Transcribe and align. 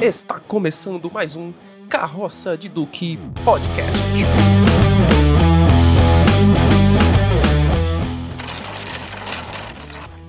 Está 0.00 0.40
começando 0.40 1.10
mais 1.12 1.36
um 1.36 1.52
Carroça 1.86 2.56
de 2.56 2.70
Duque 2.70 3.18
Podcast. 3.44 3.92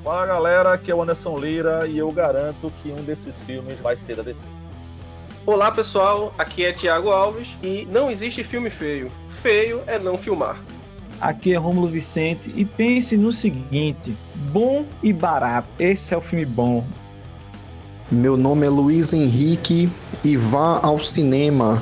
Fala 0.03 0.25
galera, 0.25 0.73
aqui 0.73 0.91
é 0.91 0.95
o 0.95 1.01
Anderson 1.01 1.39
Lira 1.39 1.87
e 1.87 1.97
eu 1.97 2.11
garanto 2.11 2.69
que 2.83 2.91
um 2.91 3.01
desses 3.01 3.41
filmes 3.43 3.79
vai 3.79 3.95
ser 3.95 4.17
da 4.17 4.23
DC. 4.23 4.45
Olá 5.45 5.71
pessoal, 5.71 6.33
aqui 6.37 6.65
é 6.65 6.73
Thiago 6.73 7.09
Alves 7.09 7.55
e 7.63 7.87
não 7.89 8.11
existe 8.11 8.43
filme 8.43 8.69
feio. 8.69 9.09
Feio 9.29 9.83
é 9.87 9.97
não 9.97 10.17
filmar. 10.17 10.57
Aqui 11.21 11.53
é 11.53 11.57
Rômulo 11.57 11.87
Vicente 11.87 12.51
e 12.57 12.65
pense 12.65 13.15
no 13.15 13.31
seguinte: 13.31 14.17
bom 14.51 14.85
e 15.01 15.13
barato. 15.13 15.69
Esse 15.79 16.13
é 16.13 16.17
o 16.17 16.21
filme 16.21 16.43
bom. 16.43 16.85
Meu 18.11 18.35
nome 18.35 18.65
é 18.65 18.69
Luiz 18.69 19.13
Henrique 19.13 19.87
e 20.21 20.35
vá 20.35 20.81
ao 20.83 20.99
cinema. 20.99 21.81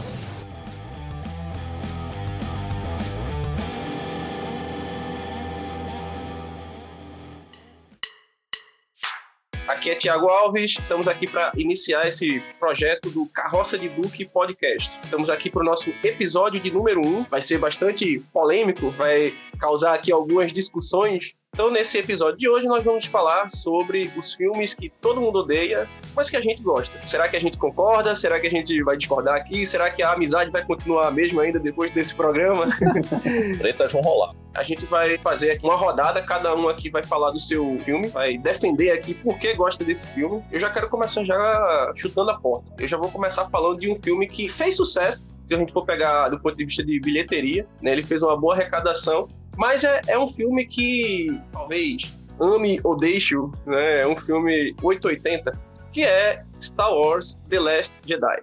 Aqui 9.68 9.90
é 9.90 9.96
Tiago 9.96 10.28
Alves, 10.28 10.78
estamos 10.78 11.08
aqui 11.08 11.26
para 11.26 11.52
iniciar 11.58 12.08
esse 12.08 12.44
projeto 12.60 13.10
do 13.10 13.26
Carroça 13.26 13.76
de 13.76 13.90
Duque 13.90 14.24
Podcast. 14.24 15.00
Estamos 15.04 15.32
aqui 15.32 15.50
para 15.50 15.62
o 15.62 15.66
nosso 15.66 15.90
episódio 16.04 16.62
de 16.62 16.70
número 16.70 17.02
1, 17.04 17.08
um. 17.08 17.24
vai 17.24 17.42
ser 17.42 17.58
bastante 17.58 18.20
polêmico, 18.32 18.92
vai 18.92 19.34
causar 19.58 19.96
aqui 19.96 20.12
algumas 20.12 20.54
discussões 20.54 21.34
então, 21.60 21.70
nesse 21.70 21.98
episódio 21.98 22.38
de 22.38 22.48
hoje, 22.48 22.68
nós 22.68 22.84
vamos 22.86 23.04
falar 23.04 23.50
sobre 23.50 24.10
os 24.16 24.34
filmes 24.34 24.74
que 24.74 24.90
todo 25.02 25.20
mundo 25.20 25.40
odeia, 25.40 25.90
mas 26.16 26.30
que 26.30 26.38
a 26.38 26.42
gente 26.42 26.62
gosta. 26.62 26.98
Será 27.06 27.28
que 27.28 27.36
a 27.36 27.40
gente 27.42 27.58
concorda? 27.58 28.16
Será 28.16 28.40
que 28.40 28.48
a 28.48 28.50
gente 28.50 28.82
vai 28.82 28.96
discordar 28.96 29.36
aqui? 29.36 29.66
Será 29.66 29.92
que 29.92 30.02
a 30.02 30.14
amizade 30.14 30.52
vai 30.52 30.64
continuar 30.64 31.10
a 31.10 31.12
mesma 31.12 31.42
ainda 31.42 31.60
depois 31.60 31.92
desse 31.92 32.16
programa? 32.16 32.68
Tretas 33.60 33.92
vão 33.92 34.02
rolar. 34.02 34.34
A 34.56 34.64
gente 34.64 34.86
vai 34.86 35.18
fazer 35.18 35.52
aqui 35.52 35.66
uma 35.66 35.76
rodada, 35.76 36.22
cada 36.22 36.56
um 36.56 36.70
aqui 36.70 36.90
vai 36.90 37.04
falar 37.04 37.32
do 37.32 37.40
seu 37.40 37.78
filme, 37.84 38.08
vai 38.08 38.38
defender 38.38 38.92
aqui 38.92 39.14
por 39.14 39.38
que 39.38 39.54
gosta 39.54 39.84
desse 39.84 40.08
filme. 40.08 40.42
Eu 40.50 40.62
já 40.62 40.70
quero 40.70 40.90
começar 40.90 41.26
já 41.26 41.92
chutando 41.94 42.32
a 42.32 42.40
porta. 42.40 42.72
Eu 42.80 42.88
já 42.88 42.96
vou 42.98 43.12
começar 43.12 43.50
falando 43.50 43.80
de 43.80 43.92
um 43.92 44.02
filme 44.02 44.28
que 44.28 44.48
fez 44.48 44.78
sucesso, 44.78 45.26
se 45.46 45.56
a 45.56 45.58
gente 45.58 45.74
for 45.74 45.86
pegar 45.86 46.30
do 46.30 46.40
ponto 46.40 46.56
de 46.56 46.64
vista 46.64 46.86
de 46.86 47.00
bilheteria, 47.02 47.68
né? 47.82 47.92
Ele 47.92 48.04
fez 48.04 48.24
uma 48.24 48.38
boa 48.38 48.54
arrecadação, 48.54 49.28
mas 49.60 49.84
é, 49.84 50.02
é 50.08 50.18
um 50.18 50.32
filme 50.32 50.66
que 50.66 51.38
talvez 51.52 52.18
ame 52.40 52.80
ou 52.82 52.96
deixe, 52.96 53.36
né? 53.66 54.04
É 54.04 54.08
um 54.08 54.16
filme 54.16 54.74
880, 54.82 55.52
que 55.92 56.06
é 56.06 56.42
Star 56.62 56.90
Wars 56.90 57.38
The 57.50 57.60
Last 57.60 58.00
Jedi. 58.06 58.40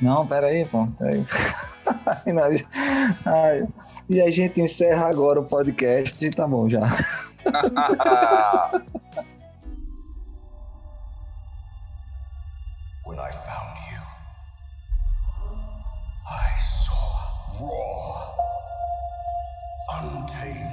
Não, 0.00 0.26
peraí, 0.26 0.64
pô. 0.64 0.88
Peraí. 0.96 1.22
e 4.08 4.22
a 4.22 4.30
gente 4.30 4.62
encerra 4.62 5.10
agora 5.10 5.40
o 5.40 5.44
podcast 5.44 6.24
e 6.24 6.30
tá 6.30 6.48
bom 6.48 6.70
já. 6.70 6.80
When 13.06 13.18
I 13.18 13.32
found 13.32 13.87
I 16.30 16.58
saw 16.58 17.30
raw, 17.58 18.34
untamed 19.98 20.67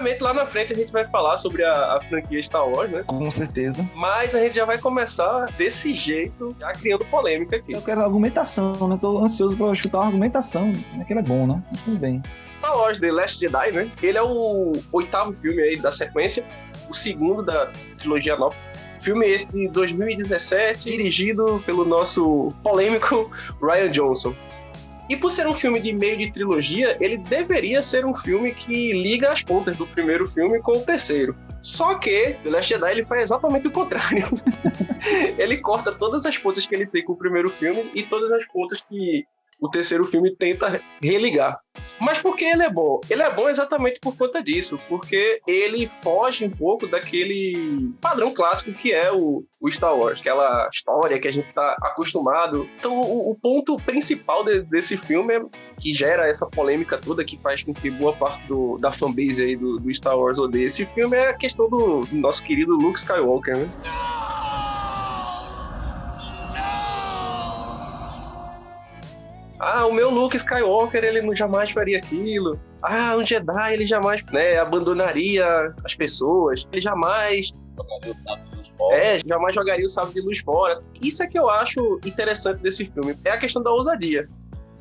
Obviamente, 0.00 0.22
lá 0.22 0.32
na 0.32 0.46
frente 0.46 0.72
a 0.72 0.76
gente 0.76 0.90
vai 0.90 1.06
falar 1.06 1.36
sobre 1.36 1.62
a, 1.62 1.96
a, 1.96 2.00
franquia 2.00 2.42
Star 2.42 2.66
Wars, 2.66 2.90
né? 2.90 3.04
Com 3.06 3.30
certeza. 3.30 3.86
Mas 3.94 4.34
a 4.34 4.40
gente 4.40 4.54
já 4.54 4.64
vai 4.64 4.78
começar 4.78 5.52
desse 5.58 5.92
jeito, 5.92 6.56
já 6.58 6.72
criando 6.72 7.04
polêmica 7.04 7.56
aqui. 7.56 7.74
Eu 7.74 7.82
quero 7.82 8.00
argumentação, 8.00 8.72
né? 8.88 8.96
Tô 8.98 9.22
ansioso 9.22 9.58
pra 9.58 9.70
escutar 9.72 9.98
uma 9.98 10.06
argumentação. 10.06 10.72
É 10.98 11.04
que 11.04 11.12
ele 11.12 11.20
é 11.20 11.22
bom, 11.22 11.46
né? 11.46 11.62
Mas 11.70 11.82
tudo 11.82 11.98
bem. 11.98 12.22
Star 12.50 12.74
Wars 12.78 12.98
The 12.98 13.12
Last 13.12 13.38
Jedi, 13.38 13.72
né? 13.72 13.90
Ele 14.02 14.16
é 14.16 14.22
o 14.22 14.72
oitavo 14.90 15.34
filme 15.34 15.60
aí 15.60 15.76
da 15.76 15.90
sequência, 15.90 16.46
o 16.88 16.94
segundo 16.94 17.42
da 17.42 17.70
trilogia 17.98 18.36
nova. 18.36 18.56
Filme 19.00 19.28
esse 19.28 19.46
de 19.48 19.68
2017, 19.68 20.86
dirigido 20.86 21.62
pelo 21.66 21.84
nosso 21.84 22.54
polêmico 22.62 23.30
Ryan 23.62 23.90
Johnson. 23.90 24.34
E 25.10 25.16
por 25.16 25.32
ser 25.32 25.48
um 25.48 25.58
filme 25.58 25.80
de 25.80 25.92
meio 25.92 26.16
de 26.16 26.30
trilogia, 26.30 26.96
ele 27.00 27.18
deveria 27.18 27.82
ser 27.82 28.06
um 28.06 28.14
filme 28.14 28.54
que 28.54 28.92
liga 28.92 29.32
as 29.32 29.42
pontas 29.42 29.76
do 29.76 29.84
primeiro 29.84 30.24
filme 30.28 30.60
com 30.60 30.70
o 30.70 30.82
terceiro. 30.82 31.36
Só 31.60 31.96
que 31.96 32.36
The 32.44 32.50
Last 32.50 32.68
Jedi 32.68 32.92
ele 32.92 33.04
faz 33.04 33.24
exatamente 33.24 33.66
o 33.66 33.72
contrário. 33.72 34.28
ele 35.36 35.56
corta 35.56 35.90
todas 35.90 36.24
as 36.24 36.38
pontas 36.38 36.64
que 36.64 36.72
ele 36.76 36.86
tem 36.86 37.04
com 37.04 37.14
o 37.14 37.18
primeiro 37.18 37.50
filme 37.50 37.90
e 37.92 38.04
todas 38.04 38.30
as 38.30 38.46
pontas 38.52 38.80
que 38.88 39.26
o 39.60 39.68
terceiro 39.68 40.04
filme 40.04 40.34
tenta 40.36 40.80
religar. 41.02 41.58
Mas 42.00 42.18
por 42.18 42.36
que 42.36 42.44
ele 42.44 42.62
é 42.62 42.70
bom? 42.70 43.00
Ele 43.10 43.22
é 43.22 43.30
bom 43.30 43.48
exatamente 43.48 44.00
por 44.00 44.16
conta 44.16 44.42
disso, 44.42 44.80
porque 44.88 45.40
ele 45.46 45.86
foge 45.86 46.44
um 46.44 46.50
pouco 46.50 46.86
daquele 46.86 47.92
padrão 48.00 48.32
clássico 48.32 48.72
que 48.72 48.92
é 48.92 49.12
o, 49.12 49.44
o 49.60 49.70
Star 49.70 49.94
Wars, 49.94 50.20
aquela 50.20 50.68
história 50.72 51.18
que 51.18 51.28
a 51.28 51.32
gente 51.32 51.52
tá 51.52 51.76
acostumado. 51.82 52.68
Então, 52.78 52.92
o, 52.94 53.30
o 53.30 53.36
ponto 53.36 53.76
principal 53.78 54.44
de, 54.44 54.62
desse 54.62 54.96
filme 54.96 55.34
é 55.34 55.42
que 55.78 55.92
gera 55.92 56.28
essa 56.28 56.46
polêmica 56.46 56.96
toda, 56.96 57.24
que 57.24 57.36
faz 57.36 57.62
com 57.62 57.74
que 57.74 57.90
boa 57.90 58.14
parte 58.14 58.46
do, 58.46 58.78
da 58.78 58.90
fanbase 58.90 59.42
aí 59.42 59.56
do, 59.56 59.78
do 59.78 59.94
Star 59.94 60.18
Wars 60.18 60.38
odeie 60.38 60.64
esse 60.64 60.86
filme, 60.86 61.16
é 61.16 61.28
a 61.28 61.34
questão 61.34 61.68
do, 61.68 62.00
do 62.00 62.16
nosso 62.16 62.42
querido 62.44 62.74
Luke 62.74 62.98
Skywalker, 62.98 63.56
né? 63.56 63.70
Ah, 69.60 69.86
o 69.86 69.92
meu 69.92 70.10
Luke 70.10 70.38
Skywalker, 70.38 71.04
ele 71.04 71.20
não 71.20 71.36
jamais 71.36 71.70
faria 71.70 71.98
aquilo. 71.98 72.58
Ah, 72.82 73.14
um 73.14 73.22
Jedi, 73.22 73.74
ele 73.74 73.86
jamais 73.86 74.24
né, 74.32 74.58
abandonaria 74.58 75.44
as 75.84 75.94
pessoas. 75.94 76.66
Ele 76.72 76.80
jamais. 76.80 77.52
É, 78.92 79.18
jamais 79.18 79.54
jogaria 79.54 79.84
o 79.84 79.88
sábio 79.88 80.14
de 80.14 80.20
luz 80.22 80.38
fora. 80.38 80.82
Isso 81.02 81.22
é 81.22 81.26
que 81.26 81.38
eu 81.38 81.50
acho 81.50 82.00
interessante 82.06 82.62
desse 82.62 82.86
filme. 82.86 83.14
É 83.22 83.32
a 83.32 83.36
questão 83.36 83.62
da 83.62 83.70
ousadia. 83.70 84.26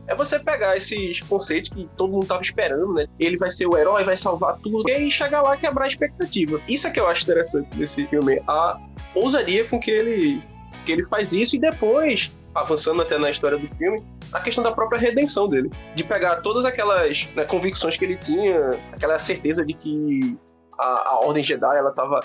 É 0.08 0.16
você 0.16 0.40
pegar 0.40 0.78
esses 0.78 1.20
conceitos 1.22 1.70
que 1.70 1.88
todo 1.98 2.14
mundo 2.14 2.26
tava 2.26 2.42
esperando, 2.42 2.94
né? 2.94 3.06
Ele 3.20 3.38
vai 3.38 3.50
ser 3.50 3.68
o 3.68 3.78
herói, 3.78 4.06
vai 4.06 4.16
salvar 4.16 4.58
tudo, 4.60 4.90
e 4.90 5.12
chegar 5.12 5.42
lá 5.42 5.56
e 5.56 5.60
quebrar 5.60 5.84
a 5.84 5.88
expectativa. 5.88 6.60
Isso 6.70 6.88
é 6.88 6.90
que 6.90 7.00
eu 7.00 7.06
acho 7.06 7.24
interessante 7.24 7.78
desse 7.78 8.08
filme. 8.08 8.42
A 8.48 8.80
ousadia 9.14 9.66
com 9.66 9.78
que 9.78 9.92
ele, 9.92 10.42
que 10.86 10.94
ele 10.94 11.06
faz 11.06 11.34
isso 11.34 11.58
e 11.58 11.60
depois 11.60 12.36
avançando 12.54 13.02
até 13.02 13.18
na 13.18 13.30
história 13.30 13.58
do 13.58 13.68
filme, 13.76 14.04
a 14.34 14.40
questão 14.40 14.64
da 14.64 14.72
própria 14.72 15.00
redenção 15.00 15.48
dele. 15.48 15.72
De 15.96 16.04
pegar 16.04 16.38
todas 16.38 16.66
aquelas 16.66 17.28
né, 17.36 17.46
convicções 17.46 17.98
que 17.98 18.06
ele 18.06 18.18
tinha, 18.18 18.80
aquela 18.92 19.18
certeza 19.20 19.66
de 19.66 19.74
que 19.74 20.38
a, 20.78 21.10
a 21.10 21.20
Ordem 21.22 21.44
Jedi 21.44 21.78
ela 21.78 21.92
tava 21.92 22.22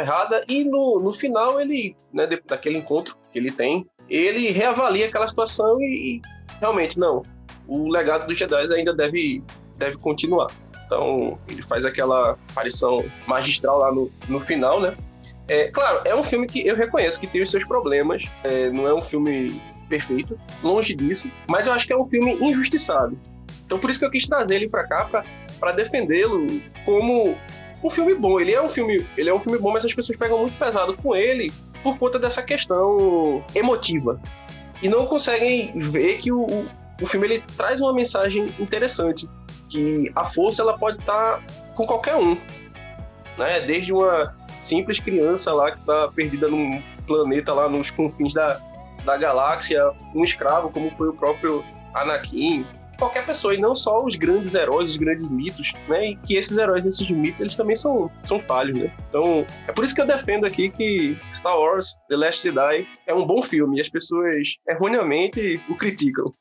errada, 0.00 0.42
e 0.48 0.64
no, 0.64 0.98
no 0.98 1.12
final 1.12 1.60
ele, 1.60 1.94
né, 2.12 2.26
daquele 2.46 2.78
encontro 2.78 3.16
que 3.30 3.38
ele 3.38 3.52
tem, 3.52 3.86
ele 4.08 4.50
reavalia 4.50 5.06
aquela 5.06 5.28
situação 5.28 5.80
e, 5.80 6.16
e 6.16 6.22
realmente, 6.60 6.98
não, 6.98 7.22
o 7.68 7.88
legado 7.88 8.26
dos 8.26 8.36
Jedi 8.36 8.72
ainda 8.72 8.94
deve, 8.94 9.42
deve 9.76 9.96
continuar. 9.98 10.48
Então, 10.86 11.38
ele 11.48 11.62
faz 11.62 11.84
aquela 11.84 12.38
aparição 12.50 13.04
magistral 13.26 13.78
lá 13.78 13.92
no, 13.92 14.10
no 14.28 14.40
final, 14.40 14.80
né? 14.80 14.96
É, 15.48 15.68
claro, 15.68 16.00
é 16.04 16.14
um 16.14 16.24
filme 16.24 16.46
que 16.46 16.66
eu 16.66 16.74
reconheço 16.74 17.20
que 17.20 17.26
tem 17.26 17.42
os 17.42 17.50
seus 17.50 17.64
problemas. 17.64 18.24
É, 18.44 18.70
não 18.70 18.86
é 18.86 18.94
um 18.94 19.02
filme 19.02 19.60
perfeito, 19.88 20.38
longe 20.62 20.94
disso, 20.94 21.30
mas 21.48 21.66
eu 21.66 21.72
acho 21.72 21.86
que 21.86 21.92
é 21.92 21.96
um 21.96 22.06
filme 22.06 22.34
injustiçado. 22.40 23.18
Então 23.64 23.78
por 23.78 23.90
isso 23.90 23.98
que 23.98 24.04
eu 24.04 24.10
quis 24.10 24.26
trazer 24.26 24.56
ele 24.56 24.68
para 24.68 24.84
cá 24.86 25.24
para 25.58 25.72
defendê-lo 25.72 26.46
como 26.84 27.36
um 27.82 27.90
filme 27.90 28.14
bom. 28.14 28.40
Ele 28.40 28.52
é 28.52 28.60
um 28.60 28.68
filme, 28.68 29.06
ele 29.16 29.30
é 29.30 29.34
um 29.34 29.40
filme 29.40 29.58
bom, 29.58 29.72
mas 29.72 29.84
as 29.84 29.94
pessoas 29.94 30.18
pegam 30.18 30.38
muito 30.38 30.58
pesado 30.58 30.96
com 30.96 31.14
ele 31.14 31.52
por 31.82 31.98
conta 31.98 32.18
dessa 32.18 32.42
questão 32.42 33.44
emotiva 33.54 34.20
e 34.82 34.88
não 34.88 35.06
conseguem 35.06 35.72
ver 35.76 36.18
que 36.18 36.32
o, 36.32 36.46
o 37.00 37.06
filme 37.06 37.26
ele 37.26 37.44
traz 37.56 37.80
uma 37.80 37.92
mensagem 37.92 38.46
interessante, 38.58 39.28
que 39.68 40.10
a 40.14 40.24
força 40.24 40.62
ela 40.62 40.76
pode 40.76 40.98
estar 40.98 41.42
com 41.74 41.86
qualquer 41.86 42.16
um, 42.16 42.36
né? 43.38 43.60
Desde 43.60 43.92
uma 43.92 44.34
simples 44.66 44.98
criança 44.98 45.52
lá 45.52 45.70
que 45.70 45.78
está 45.78 46.08
perdida 46.08 46.48
num 46.48 46.82
planeta 47.06 47.52
lá 47.52 47.68
nos 47.68 47.90
confins 47.90 48.34
da, 48.34 48.60
da 49.04 49.16
galáxia, 49.16 49.90
um 50.14 50.24
escravo, 50.24 50.70
como 50.70 50.90
foi 50.96 51.08
o 51.08 51.12
próprio 51.12 51.64
Anakin, 51.94 52.66
qualquer 52.98 53.24
pessoa, 53.24 53.54
e 53.54 53.58
não 53.58 53.74
só 53.74 54.04
os 54.04 54.16
grandes 54.16 54.54
heróis, 54.54 54.90
os 54.90 54.96
grandes 54.96 55.28
mitos, 55.28 55.72
né? 55.88 56.10
E 56.10 56.16
que 56.16 56.36
esses 56.36 56.56
heróis, 56.56 56.86
esses 56.86 57.08
mitos, 57.08 57.40
eles 57.40 57.56
também 57.56 57.76
são, 57.76 58.10
são 58.24 58.40
falhos, 58.40 58.78
né? 58.78 58.92
Então, 59.08 59.46
é 59.66 59.72
por 59.72 59.84
isso 59.84 59.94
que 59.94 60.00
eu 60.00 60.06
defendo 60.06 60.46
aqui 60.46 60.70
que 60.70 61.16
Star 61.32 61.58
Wars 61.58 61.94
The 62.08 62.16
Last 62.16 62.42
Jedi 62.42 62.86
é 63.06 63.14
um 63.14 63.26
bom 63.26 63.42
filme 63.42 63.78
e 63.78 63.80
as 63.80 63.88
pessoas 63.88 64.56
erroneamente 64.68 65.60
o 65.68 65.76
criticam. 65.76 66.32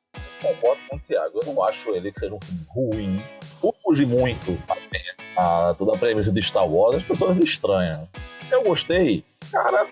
Concordo 0.41 0.81
com 0.89 0.95
o 0.95 0.99
Thiago, 0.99 1.39
eu 1.41 1.53
não 1.53 1.63
acho 1.63 1.89
ele 1.91 2.11
que 2.11 2.19
seja 2.19 2.33
um 2.33 2.39
filme 2.41 2.65
ruim. 2.69 3.23
Por 3.73 3.97
muito, 4.05 4.57
assim, 4.69 5.03
a 5.37 5.75
toda 5.77 5.95
a 5.95 5.97
premissa 5.97 6.31
de 6.31 6.41
Star 6.41 6.67
Wars, 6.67 6.97
as 6.97 7.03
pessoas 7.03 7.37
estranham. 7.37 8.07
Eu 8.51 8.63
gostei, 8.63 9.23
cara, 9.51 9.87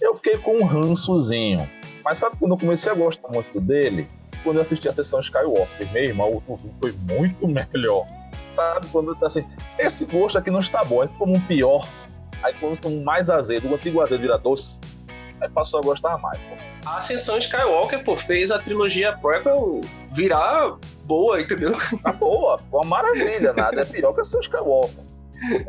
eu 0.00 0.14
fiquei 0.14 0.38
com 0.38 0.58
um 0.58 0.64
rançozinho. 0.64 1.68
Mas 2.04 2.18
sabe 2.18 2.36
quando 2.38 2.52
eu 2.52 2.58
comecei 2.58 2.92
a 2.92 2.94
gostar 2.94 3.28
muito 3.28 3.60
dele? 3.60 4.08
Quando 4.44 4.56
eu 4.56 4.62
assisti 4.62 4.88
a 4.88 4.92
sessão 4.92 5.20
Skywalker. 5.20 5.92
Meu 5.92 6.04
irmão, 6.04 6.42
o 6.46 6.56
filme 6.56 6.72
foi 6.80 6.92
muito 6.92 7.46
melhor. 7.48 8.06
Sabe? 8.54 8.86
Quando 8.88 9.06
você 9.06 9.20
tá 9.20 9.26
assim, 9.26 9.44
esse 9.78 10.04
gosto 10.06 10.38
aqui 10.38 10.50
não 10.50 10.60
está 10.60 10.84
bom, 10.84 11.02
é 11.02 11.08
como 11.08 11.34
um 11.34 11.40
pior. 11.40 11.86
Aí 12.42 12.54
quando 12.54 12.86
um 12.86 13.02
mais 13.02 13.28
azedo, 13.28 13.68
o 13.68 13.74
antigo 13.74 14.00
azedo 14.00 14.20
vira 14.20 14.38
doce, 14.38 14.78
aí 15.40 15.48
passou 15.48 15.80
a 15.80 15.82
gostar 15.82 16.18
mais. 16.18 16.38
Pô. 16.40 16.56
A 16.88 16.98
Ascensão 16.98 17.38
Skywalker, 17.38 18.04
pô, 18.04 18.16
fez 18.16 18.50
a 18.50 18.58
trilogia 18.58 19.16
prequel 19.16 19.80
virar 20.12 20.76
boa, 21.04 21.40
entendeu? 21.40 21.72
Tá 22.02 22.12
boa, 22.12 22.60
uma 22.72 22.84
maravilha, 22.84 23.52
nada 23.52 23.82
é 23.82 23.84
pior 23.84 24.12
que 24.12 24.20
a 24.20 24.22
Ascensão 24.22 24.40
Skywalker. 24.40 25.04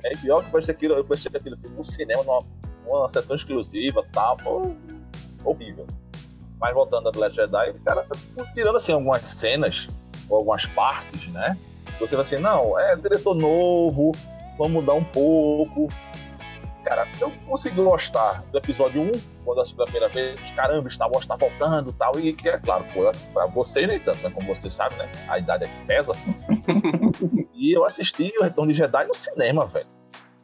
É 0.03 0.17
pior 0.17 0.43
que 0.43 0.51
vai 0.51 0.61
ser 0.61 0.71
aquilo, 0.71 1.03
vai 1.03 1.17
ser 1.17 1.35
aquilo 1.35 1.57
no 1.75 1.83
cinema, 1.83 2.23
numa, 2.23 2.43
numa 2.85 3.09
sessão 3.09 3.35
exclusiva 3.35 4.03
e 4.07 4.11
tal, 4.11 4.37
pô, 4.37 4.71
horrível. 5.43 5.85
Mas 6.59 6.73
voltando 6.73 7.09
a 7.09 7.11
The 7.11 7.19
Last 7.19 7.35
Jedi, 7.35 7.73
cara, 7.85 8.07
tirando 8.53 8.77
assim 8.77 8.93
algumas 8.93 9.21
cenas, 9.21 9.89
ou 10.29 10.37
algumas 10.37 10.65
partes, 10.65 11.27
né? 11.29 11.57
Você 11.99 12.15
vai 12.15 12.25
assim, 12.25 12.37
não, 12.37 12.77
é 12.79 12.95
diretor 12.95 13.33
novo, 13.33 14.11
vamos 14.57 14.73
mudar 14.73 14.93
um 14.93 15.03
pouco. 15.03 15.89
Cara, 16.87 17.05
eu 17.19 17.29
consegui 17.45 17.83
gostar 17.83 18.45
do 18.49 18.57
episódio 18.57 19.01
1, 19.01 19.11
quando 19.43 19.57
eu 19.57 19.61
assisti 19.61 19.75
pela 19.75 19.89
primeira 19.89 20.07
vez, 20.07 20.39
caramba, 20.55 20.89
Star 20.89 21.11
Wars 21.11 21.27
tá 21.27 21.35
voltando 21.35 21.89
e 21.89 21.93
tal, 21.93 22.17
e 22.17 22.31
que 22.31 22.47
é 22.47 22.57
claro, 22.57 22.85
pô, 22.93 23.11
pra 23.33 23.45
vocês 23.47 23.85
nem 23.85 23.99
tanto, 23.99 24.23
né? 24.23 24.31
Como 24.33 24.55
vocês 24.55 24.73
sabem, 24.73 24.97
né? 24.97 25.11
A 25.27 25.37
idade 25.37 25.65
é 25.65 25.67
que 25.67 25.85
pesa. 25.85 26.13
e 27.53 27.73
eu 27.73 27.83
assisti 27.83 28.33
o 28.39 28.43
Retorno 28.43 28.71
de 28.71 28.77
Jedi 28.77 29.05
no 29.05 29.13
cinema, 29.13 29.65
velho. 29.65 29.85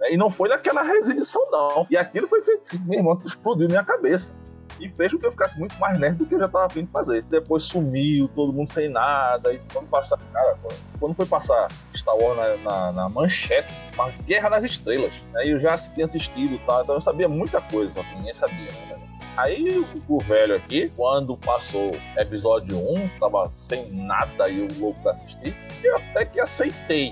E 0.02 0.18
não 0.18 0.30
foi 0.30 0.50
naquela 0.50 0.86
exibição, 0.98 1.50
não. 1.50 1.88
E 1.90 1.96
aquilo 1.96 2.28
foi 2.28 2.44
feito, 2.44 2.78
meu 2.82 3.00
irmão, 3.00 3.18
explodiu 3.24 3.70
minha 3.70 3.86
cabeça 3.86 4.36
e 4.80 4.90
fez 4.90 5.12
com 5.12 5.20
que 5.20 5.26
eu 5.26 5.32
ficasse 5.32 5.58
muito 5.60 5.78
mais 5.80 5.98
nerd 6.00 6.18
do 6.18 6.26
que 6.26 6.36
eu 6.36 6.40
já 6.40 6.46
estava 6.46 6.66
afim 6.66 6.86
de 6.86 6.92
fazer. 6.92 7.22
Depois 7.24 7.64
sumiu, 7.64 8.30
todo 8.36 8.54
mundo 8.54 8.68
sem 8.68 8.90
nada, 8.90 9.54
e 9.54 9.60
quando 9.72 9.88
passar, 9.88 10.18
cara, 10.32 10.58
quando 11.00 11.16
foi 11.16 11.26
passar 11.26 11.68
Star 11.96 12.16
Wars 12.16 12.38
na, 12.38 12.72
na, 12.72 12.92
na 12.92 13.10
manchete, 13.10 13.74
uma 13.94 14.10
guerra 14.10 14.50
nas 14.50 14.64
estrelas, 14.64 15.14
né? 15.32 15.46
eu 15.46 15.60
já 15.60 15.78
tinha 15.78 16.06
assistido 16.06 16.60
tal, 16.66 16.84
então 16.84 16.96
eu 16.96 17.02
sabia 17.02 17.28
muita 17.28 17.62
coisa, 17.62 17.94
só 17.94 18.04
que 18.04 18.16
ninguém 18.16 18.34
sabia, 18.34 18.72
né? 18.88 19.00
Aí 19.36 19.84
o, 20.08 20.20
velho 20.20 20.56
aqui, 20.56 20.92
quando 20.96 21.36
passou 21.36 21.92
episódio 22.16 22.78
1, 22.78 23.10
tava 23.20 23.50
sem 23.50 23.92
nada 23.92 24.48
e 24.48 24.62
o 24.62 24.68
louco 24.80 25.00
pra 25.02 25.12
assistir, 25.12 25.56
eu 25.84 25.98
até 25.98 26.24
que 26.24 26.40
aceitei. 26.40 27.12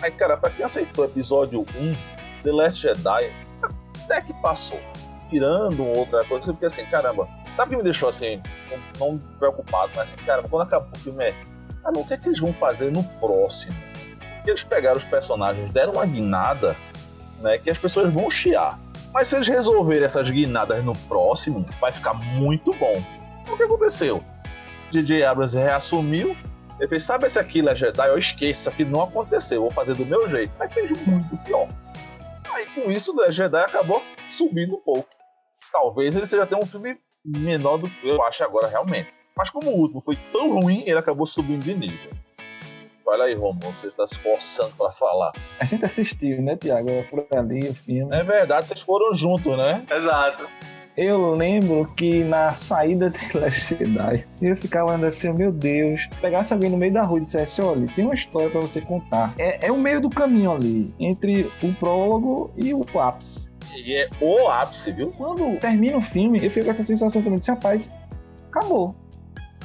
Aí, 0.00 0.10
cara, 0.12 0.36
pra 0.36 0.50
quem 0.50 0.64
aceitou 0.64 1.04
episódio 1.04 1.62
1, 1.62 1.92
The 2.44 2.52
Last 2.52 2.82
Jedi, 2.82 3.32
até 3.60 4.20
que 4.20 4.32
passou 4.34 4.78
tirando 5.28 5.84
outra 5.86 6.24
coisa, 6.24 6.46
fiquei 6.46 6.66
assim, 6.66 6.84
caramba, 6.86 7.28
sabe 7.56 7.68
o 7.68 7.70
que 7.70 7.76
me 7.76 7.82
deixou 7.82 8.08
assim, 8.08 8.42
não, 8.98 9.18
preocupado, 9.38 9.92
mas 9.94 10.12
assim, 10.12 10.16
caramba, 10.24 10.48
quando 10.48 10.62
acabou 10.62 10.90
o 10.94 10.98
filme 10.98 11.24
é, 11.24 11.34
cara, 11.82 11.98
o 11.98 12.06
que 12.06 12.14
é 12.14 12.16
que 12.16 12.28
eles 12.28 12.40
vão 12.40 12.52
fazer 12.54 12.90
no 12.92 13.02
próximo? 13.04 13.74
Porque 14.36 14.50
eles 14.50 14.64
pegaram 14.64 14.96
os 14.96 15.04
personagens, 15.04 15.70
deram 15.72 15.92
uma 15.92 16.06
guinada, 16.06 16.76
né, 17.40 17.58
que 17.58 17.70
as 17.70 17.78
pessoas 17.78 18.12
vão 18.12 18.30
chiar. 18.30 18.78
Mas 19.12 19.28
se 19.28 19.36
eles 19.36 19.48
resolverem 19.48 20.04
essas 20.04 20.30
guinadas 20.30 20.84
no 20.84 20.92
próximo, 20.92 21.66
vai 21.80 21.92
ficar 21.92 22.14
muito 22.14 22.72
bom. 22.74 23.02
O 23.50 23.56
que 23.56 23.62
aconteceu? 23.62 24.22
DJ 24.90 25.24
Abrams 25.24 25.56
reassumiu, 25.56 26.36
ele 26.78 26.88
fez, 26.88 27.04
sabe 27.04 27.26
esse 27.26 27.38
aqui 27.38 27.66
é 27.68 27.74
Jedi? 27.74 28.08
Eu 28.08 28.18
esqueço, 28.18 28.60
isso 28.60 28.68
aqui 28.68 28.84
não 28.84 29.02
aconteceu, 29.02 29.62
vou 29.62 29.70
fazer 29.70 29.94
do 29.94 30.06
meu 30.06 30.30
jeito. 30.30 30.52
Aí 30.60 30.68
fez 30.68 31.06
muito 31.06 31.36
pior. 31.38 31.68
Aí 32.52 32.66
com 32.66 32.90
isso, 32.90 33.14
o 33.14 33.32
Jedi 33.32 33.62
acabou 33.62 34.02
subindo 34.30 34.76
um 34.76 34.80
pouco 34.80 35.17
talvez 35.70 36.16
ele 36.16 36.26
seja 36.26 36.42
até 36.42 36.56
um 36.56 36.66
filme 36.66 36.98
menor 37.24 37.78
do 37.78 37.88
que 37.88 38.08
eu 38.08 38.22
acho 38.22 38.42
agora 38.44 38.68
realmente. 38.68 39.12
Mas 39.36 39.50
como 39.50 39.70
o 39.70 39.74
último 39.74 40.00
foi 40.00 40.16
tão 40.32 40.50
ruim, 40.60 40.82
ele 40.86 40.98
acabou 40.98 41.26
subindo 41.26 41.62
de 41.62 41.74
nível. 41.74 42.10
Olha 43.06 43.24
aí, 43.24 43.34
Romulo, 43.34 43.72
você 43.72 43.86
está 43.86 44.06
se 44.06 44.14
esforçando 44.16 44.74
para 44.76 44.92
falar. 44.92 45.32
A 45.58 45.64
gente 45.64 45.84
assistiu, 45.84 46.42
né, 46.42 46.56
Tiago? 46.56 46.88
Por 47.08 47.26
ali 47.34 47.68
o 47.68 47.74
filme. 47.74 48.14
É 48.14 48.22
verdade, 48.22 48.66
vocês 48.66 48.82
foram 48.82 49.14
juntos, 49.14 49.56
né? 49.56 49.86
Exato. 49.90 50.46
Eu 50.94 51.32
lembro 51.34 51.90
que 51.96 52.24
na 52.24 52.52
saída 52.52 53.08
de 53.08 53.38
Last 53.38 53.76
Jedi, 53.76 54.26
eu 54.42 54.56
ficava 54.56 54.90
andando 54.90 55.06
assim, 55.06 55.32
meu 55.32 55.52
Deus, 55.52 56.08
pegasse 56.20 56.52
alguém 56.52 56.68
no 56.68 56.76
meio 56.76 56.92
da 56.92 57.04
rua 57.04 57.18
e 57.18 57.20
dissesse, 57.20 57.62
olha, 57.62 57.86
tem 57.94 58.04
uma 58.04 58.14
história 58.14 58.50
para 58.50 58.60
você 58.60 58.80
contar. 58.80 59.32
É, 59.38 59.68
é 59.68 59.72
o 59.72 59.78
meio 59.78 60.00
do 60.00 60.10
caminho 60.10 60.50
ali, 60.50 60.92
entre 60.98 61.50
o 61.62 61.72
prólogo 61.74 62.52
e 62.56 62.74
o 62.74 62.84
ápice. 62.98 63.48
E 63.74 63.94
é 63.94 64.08
o 64.20 64.48
ápice, 64.48 64.92
viu? 64.92 65.10
Quando 65.16 65.58
termina 65.58 65.96
o 65.96 66.00
filme, 66.00 66.44
eu 66.44 66.50
fico 66.50 66.64
com 66.64 66.70
essa 66.70 66.82
sensação 66.82 67.22
também 67.22 67.38
de, 67.38 67.50
rapaz, 67.50 67.92
acabou. 68.50 68.94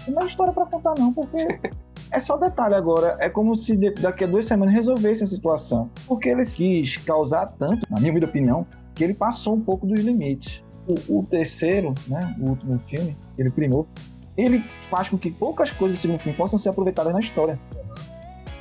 Não 0.08 0.22
é 0.22 0.26
história 0.26 0.52
para 0.54 0.66
contar 0.66 0.94
não, 0.98 1.14
porque 1.14 1.38
é 2.12 2.20
só 2.20 2.38
detalhe 2.38 2.76
agora. 2.76 3.18
É 3.20 3.30
como 3.30 3.56
se 3.56 3.76
daqui 3.76 4.24
a 4.24 4.28
duas 4.28 4.46
semanas 4.46 4.74
resolvesse 4.74 5.24
a 5.24 5.28
situação. 5.28 5.90
Porque 6.08 6.30
ele 6.30 6.44
quis 6.46 6.98
causar 6.98 7.48
tanto, 7.58 7.86
na 7.90 8.00
minha 8.00 8.14
opinião, 8.26 8.66
que 8.94 9.04
ele 9.04 9.14
passou 9.14 9.56
um 9.56 9.62
pouco 9.62 9.86
dos 9.86 10.00
limites. 10.02 10.64
O, 10.88 11.20
o 11.20 11.24
terceiro, 11.24 11.94
né, 12.08 12.36
o 12.40 12.50
último 12.50 12.80
filme, 12.90 13.18
ele 13.38 13.50
primou, 13.50 13.88
ele 14.36 14.60
faz 14.90 15.10
com 15.10 15.18
que 15.18 15.32
poucas 15.32 15.72
coisas 15.72 15.98
do 15.98 16.02
segundo 16.02 16.20
filme 16.20 16.38
possam 16.38 16.60
ser 16.60 16.70
aproveitadas 16.70 17.14
na 17.14 17.20
história. 17.20 17.60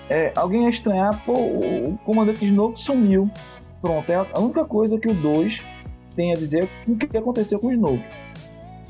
É, 0.09 0.33
alguém 0.37 0.65
ia 0.65 0.71
estranhar, 0.71 1.25
pô, 1.25 1.33
o 1.33 1.99
comandante 2.05 2.45
Snoke 2.45 2.81
sumiu. 2.81 3.31
Pronto, 3.83 4.09
é 4.11 4.15
a 4.15 4.39
única 4.39 4.65
coisa 4.65 4.99
que 4.99 5.09
o 5.09 5.15
2 5.15 5.63
tem 6.15 6.33
a 6.33 6.37
dizer 6.37 6.71
o 6.87 6.97
que 6.97 7.17
aconteceu 7.19 7.59
com 7.59 7.67
o 7.67 7.73
Snoke. 7.73 8.05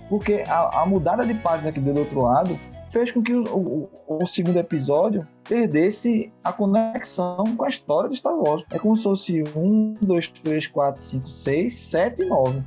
Porque 0.08 0.44
a, 0.46 0.82
a 0.82 0.86
mudada 0.86 1.24
de 1.24 1.32
página 1.34 1.72
que 1.72 1.80
deu 1.80 1.94
do 1.94 2.00
outro 2.00 2.20
lado 2.20 2.60
fez 2.90 3.10
com 3.10 3.22
que 3.22 3.32
o, 3.32 3.88
o, 4.06 4.18
o, 4.22 4.26
segundo 4.26 4.58
episódio 4.58 5.26
perdesse 5.48 6.30
a 6.44 6.52
conexão 6.52 7.56
com 7.56 7.64
a 7.64 7.68
história 7.68 8.10
de 8.10 8.16
Star 8.16 8.36
Wars. 8.36 8.66
É 8.70 8.78
como 8.78 8.94
se 8.94 9.04
fosse 9.04 9.42
1, 9.56 9.94
2, 10.02 10.28
3, 10.28 10.66
4, 10.66 11.02
5, 11.02 11.30
6, 11.30 11.74
7 11.74 12.22
e 12.22 12.26
9 12.26 12.62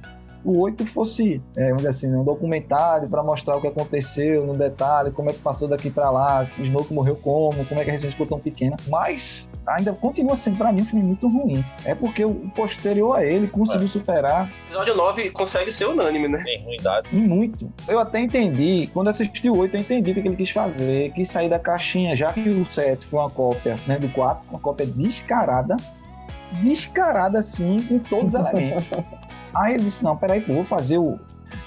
o 0.45 0.59
8 0.59 0.85
fosse, 0.85 1.41
é, 1.57 1.63
vamos 1.65 1.77
dizer 1.77 1.89
assim, 1.89 2.15
um 2.15 2.23
documentário 2.23 3.09
para 3.09 3.23
mostrar 3.23 3.57
o 3.57 3.61
que 3.61 3.67
aconteceu 3.67 4.45
no 4.45 4.53
detalhe, 4.55 5.11
como 5.11 5.29
é 5.29 5.33
que 5.33 5.39
passou 5.39 5.67
daqui 5.67 5.89
para 5.89 6.11
lá, 6.11 6.47
o 6.59 6.61
Snoke 6.61 6.93
morreu 6.93 7.15
como, 7.15 7.65
como 7.65 7.81
é 7.81 7.83
que 7.83 7.89
a 7.89 7.93
resistência 7.93 8.11
ficou 8.11 8.27
tão 8.27 8.39
pequena. 8.39 8.77
Mas 8.87 9.49
ainda 9.65 9.91
continua 9.91 10.35
sendo, 10.35 10.57
para 10.57 10.71
mim, 10.71 10.83
um 10.83 10.85
filme 10.85 11.03
muito 11.03 11.27
ruim. 11.27 11.65
É 11.83 11.95
porque 11.95 12.23
o 12.23 12.35
posterior 12.55 13.17
a 13.17 13.25
ele 13.25 13.47
conseguiu 13.47 13.85
é. 13.85 13.89
superar. 13.89 14.45
O 14.45 14.65
episódio 14.67 14.95
9 14.95 15.31
consegue 15.31 15.71
ser 15.71 15.85
unânime, 15.85 16.27
né? 16.27 16.43
Tem 16.43 16.63
ruindade. 16.63 17.09
E 17.11 17.15
muito. 17.15 17.71
Eu 17.87 17.97
até 17.97 18.19
entendi, 18.19 18.87
quando 18.93 19.07
assisti 19.07 19.49
o 19.49 19.57
8, 19.57 19.75
eu 19.75 19.81
entendi 19.81 20.11
o 20.11 20.13
que 20.13 20.19
ele 20.19 20.35
quis 20.35 20.51
fazer, 20.51 21.11
quis 21.13 21.29
sair 21.29 21.49
da 21.49 21.57
caixinha, 21.57 22.15
já 22.15 22.31
que 22.31 22.47
o 22.47 22.69
7 22.69 23.03
foi 23.03 23.19
uma 23.19 23.29
cópia 23.31 23.77
né, 23.87 23.97
do 23.97 24.09
4, 24.09 24.47
uma 24.49 24.59
cópia 24.59 24.85
descarada 24.85 25.75
descarada 26.61 27.39
assim, 27.39 27.77
com 27.87 27.99
todos 27.99 28.33
os 28.33 28.39
elementos. 28.39 28.85
Aí 29.55 29.75
ele 29.75 29.83
disse: 29.83 30.03
Não, 30.03 30.17
peraí, 30.17 30.41
vou 30.41 30.63
fazer 30.63 30.97
o. 30.97 31.19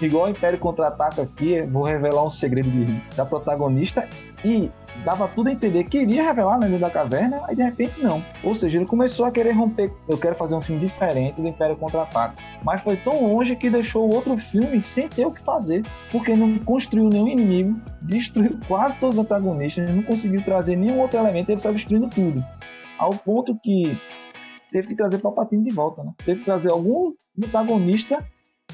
Igual 0.03 0.27
o 0.27 0.29
Império 0.29 0.59
Contra-Ataca 0.59 1.23
aqui, 1.23 1.63
vou 1.63 1.83
revelar 1.83 2.23
um 2.25 2.29
segredo 2.29 2.71
de, 2.71 3.01
da 3.17 3.25
protagonista. 3.25 4.07
E 4.45 4.71
dava 5.05 5.27
tudo 5.29 5.49
a 5.49 5.53
entender 5.53 5.85
que 5.85 6.01
iria 6.01 6.23
revelar 6.23 6.59
no 6.59 6.67
meio 6.67 6.79
da 6.79 6.91
caverna, 6.91 7.41
aí 7.47 7.57
de 7.57 7.63
repente 7.63 8.03
não. 8.03 8.23
Ou 8.45 8.55
seja, 8.55 8.79
ele 8.79 8.87
começou 8.87 9.25
a 9.25 9.31
querer 9.31 9.53
romper. 9.53 9.91
Eu 10.09 10.19
quero 10.19 10.35
fazer 10.35 10.55
um 10.55 10.61
filme 10.61 10.81
diferente 10.81 11.41
do 11.41 11.49
Império 11.49 11.77
Contra-Ataca. 11.77 12.35
Mas 12.63 12.83
foi 12.83 12.97
tão 12.97 13.27
longe 13.27 13.57
que 13.57 13.71
deixou 13.71 14.09
o 14.09 14.15
outro 14.15 14.37
filme 14.37 14.83
sem 14.83 15.09
ter 15.09 15.27
o 15.27 15.33
que 15.33 15.43
fazer. 15.43 15.83
Porque 16.11 16.37
não 16.37 16.59
construiu 16.59 17.09
nenhum 17.09 17.29
inimigo, 17.29 17.81
destruiu 18.03 18.59
quase 18.69 18.97
todos 18.97 19.17
os 19.17 19.25
antagonistas, 19.25 19.91
não 19.91 20.03
conseguiu 20.03 20.45
trazer 20.45 20.77
nenhum 20.77 21.01
outro 21.01 21.19
elemento, 21.19 21.49
ele 21.49 21.57
estava 21.57 21.75
destruindo 21.75 22.09
tudo. 22.09 22.45
Ao 22.99 23.11
ponto 23.11 23.59
que 23.63 23.97
teve 24.71 24.89
que 24.89 24.95
trazer 24.95 25.19
Palpatine 25.19 25.65
de 25.65 25.73
volta, 25.73 26.03
né? 26.03 26.13
Teve 26.25 26.41
que 26.41 26.45
trazer 26.45 26.71
algum 26.71 27.13
protagonista 27.39 28.25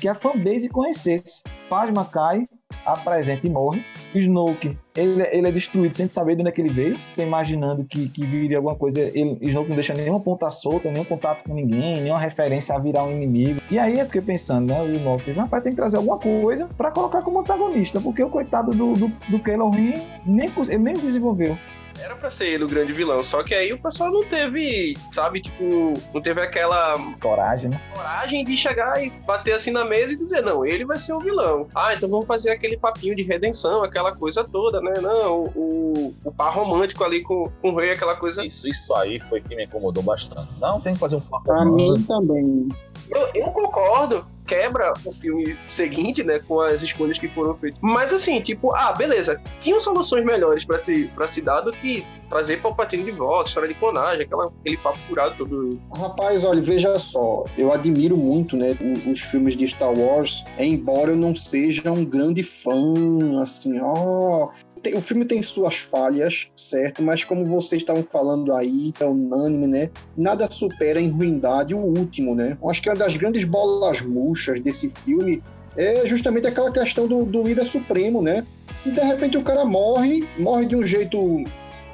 que 0.01 0.09
a 0.09 0.15
fanbase 0.15 0.69
conhecesse. 0.69 1.43
Phasma 1.69 2.05
cai, 2.05 2.45
apresenta 2.85 3.47
e 3.47 3.51
morre. 3.51 3.83
Snoke, 4.15 4.77
ele, 4.97 5.23
ele 5.33 5.49
é 5.49 5.53
destruído 5.53 5.95
sem 5.95 6.09
saber 6.09 6.37
de 6.37 6.43
onde 6.43 6.51
é 6.51 6.53
que 6.53 6.61
ele 6.61 6.69
veio, 6.69 6.97
sem 7.13 7.27
imaginando 7.27 7.85
que, 7.85 8.09
que 8.09 8.25
viria 8.25 8.59
alguma 8.59 8.77
coisa. 8.77 9.01
Ele, 9.01 9.39
Snoke 9.41 9.69
não 9.69 9.77
deixa 9.77 9.95
nenhuma 9.95 10.21
ponta 10.21 10.51
solta, 10.51 10.91
nenhum 10.91 11.05
contato 11.05 11.45
com 11.45 11.55
ninguém, 11.55 11.95
nenhuma 11.95 12.21
referência 12.21 12.75
a 12.75 12.79
virar 12.79 13.05
um 13.05 13.13
inimigo. 13.13 13.61
E 13.71 13.79
aí 13.79 13.99
é 13.99 14.05
porque 14.05 14.21
pensando, 14.21 14.67
né? 14.67 14.83
O 14.83 14.93
Snoke, 14.93 15.33
rapaz, 15.33 15.63
tem 15.63 15.73
que 15.73 15.77
trazer 15.77 15.97
alguma 15.97 16.19
coisa 16.19 16.69
pra 16.77 16.91
colocar 16.91 17.23
como 17.23 17.41
antagonista, 17.41 18.01
porque 18.01 18.23
o 18.23 18.31
coitado 18.31 18.73
do, 18.73 18.93
do, 18.95 19.09
do 19.29 19.39
Kylo 19.41 19.71
Ren 19.71 20.01
nem, 20.27 20.51
ele 20.69 20.79
nem 20.79 20.95
desenvolveu. 20.95 21.57
Era 22.01 22.17
pra 22.17 22.29
ser 22.29 22.47
ele 22.47 22.65
o 22.65 22.69
grande 22.69 22.93
vilão, 22.93 23.23
só 23.23 23.43
que 23.43 23.55
aí 23.55 23.73
o 23.73 23.79
pessoal 23.79 24.11
não 24.11 24.25
teve, 24.25 24.97
sabe, 25.13 25.41
tipo, 25.41 25.95
não 26.13 26.21
teve 26.21 26.41
aquela 26.41 26.97
coragem, 27.21 27.71
né? 27.71 27.81
Coragem 27.95 28.45
de 28.45 28.57
chegar 28.57 29.03
e 29.03 29.11
bater 29.11 29.55
assim 29.55 29.71
na 29.71 29.85
mesa 29.85 30.13
e 30.13 30.17
dizer, 30.17 30.43
não, 30.43 30.65
ele 30.65 30.85
vai 30.85 30.99
ser 30.99 31.13
o 31.13 31.19
vilão. 31.19 31.69
Ah, 31.75 31.95
então 31.95 32.09
vamos 32.09 32.27
fazer 32.27 32.51
aquele 32.51 32.77
papinho 32.77 33.15
de 33.15 33.23
redenção, 33.23 33.83
aquela 33.83 34.15
coisa 34.15 34.45
toda, 34.45 34.81
né? 34.81 34.93
Não, 35.01 35.45
o, 35.55 36.15
o 36.25 36.33
par 36.33 36.53
romântico 36.53 37.05
ali 37.05 37.23
com, 37.23 37.51
com 37.61 37.71
o 37.71 37.77
rei, 37.77 37.93
aquela 37.93 38.17
coisa. 38.17 38.45
Isso, 38.45 38.69
isso 38.69 38.95
aí 38.97 39.21
foi 39.21 39.41
que 39.41 39.55
me 39.55 39.65
incomodou 39.65 40.03
bastante. 40.03 40.49
Não, 40.61 40.81
tem 40.81 40.95
que 40.95 41.01
fazer 41.01 41.17
um 41.17 41.21
par 41.21 41.43
Pra 41.43 41.65
mim 41.65 42.03
também. 42.03 42.69
Eu, 43.11 43.29
eu 43.35 43.47
concordo 43.51 44.27
quebra 44.47 44.93
o 45.05 45.13
filme 45.13 45.57
seguinte, 45.67 46.23
né, 46.23 46.39
com 46.39 46.61
as 46.61 46.83
escolhas 46.83 47.19
que 47.19 47.29
foram 47.29 47.55
feitas. 47.57 47.79
Mas 47.83 48.13
assim, 48.13 48.41
tipo, 48.41 48.75
ah, 48.75 48.93
beleza, 48.93 49.41
tinham 49.61 49.81
soluções 49.81 50.25
melhores 50.25 50.65
para 50.65 50.79
se 50.79 51.05
para 51.15 51.27
se 51.27 51.41
dar 51.41 51.61
do 51.61 51.73
que 51.73 52.05
trazer 52.29 52.61
Palpatine 52.61 53.05
de 53.05 53.11
volta, 53.11 53.49
história 53.49 53.69
de 53.69 53.75
clonagem, 53.75 54.23
aquela, 54.25 54.47
aquele 54.47 54.77
papo 54.77 54.99
furado 54.99 55.35
todo. 55.37 55.81
Rapaz, 55.97 56.45
olha, 56.45 56.61
veja 56.61 56.99
só, 56.99 57.45
eu 57.57 57.73
admiro 57.73 58.17
muito, 58.17 58.57
né, 58.57 58.77
os 59.07 59.21
filmes 59.21 59.57
de 59.57 59.69
Star 59.69 59.93
Wars, 59.93 60.45
embora 60.59 61.11
eu 61.11 61.17
não 61.17 61.35
seja 61.35 61.91
um 61.91 62.05
grande 62.05 62.43
fã, 62.43 63.41
assim, 63.41 63.79
ó, 63.81 64.51
o 64.93 65.01
filme 65.01 65.25
tem 65.25 65.43
suas 65.43 65.77
falhas, 65.77 66.49
certo? 66.57 67.03
Mas 67.03 67.25
como 67.25 67.45
vocês 67.45 67.81
estavam 67.81 68.03
falando 68.03 68.53
aí, 68.53 68.93
é 69.01 69.05
unânime, 69.05 69.67
né? 69.67 69.91
Nada 70.17 70.51
supera 70.51 71.01
em 71.01 71.09
ruindade 71.09 71.75
o 71.75 71.79
último, 71.79 72.35
né? 72.35 72.59
Eu 72.61 72.69
acho 72.69 72.83
que 72.83 72.91
uma 72.91 72.97
das 72.97 73.17
grandes 73.17 73.45
bolas 73.45 74.03
murchas 74.03 74.61
desse 74.63 74.91
filme 74.91 75.43
é 75.77 76.07
justamente 76.07 76.47
aquela 76.47 76.71
questão 76.71 77.07
do, 77.07 77.25
do 77.25 77.43
líder 77.43 77.65
supremo, 77.65 78.21
né? 78.21 78.45
E 78.85 78.91
de 78.91 79.01
repente 79.01 79.37
o 79.37 79.43
cara 79.43 79.65
morre, 79.65 80.27
morre 80.39 80.67
de 80.67 80.77
um 80.77 80.85
jeito, 80.85 81.19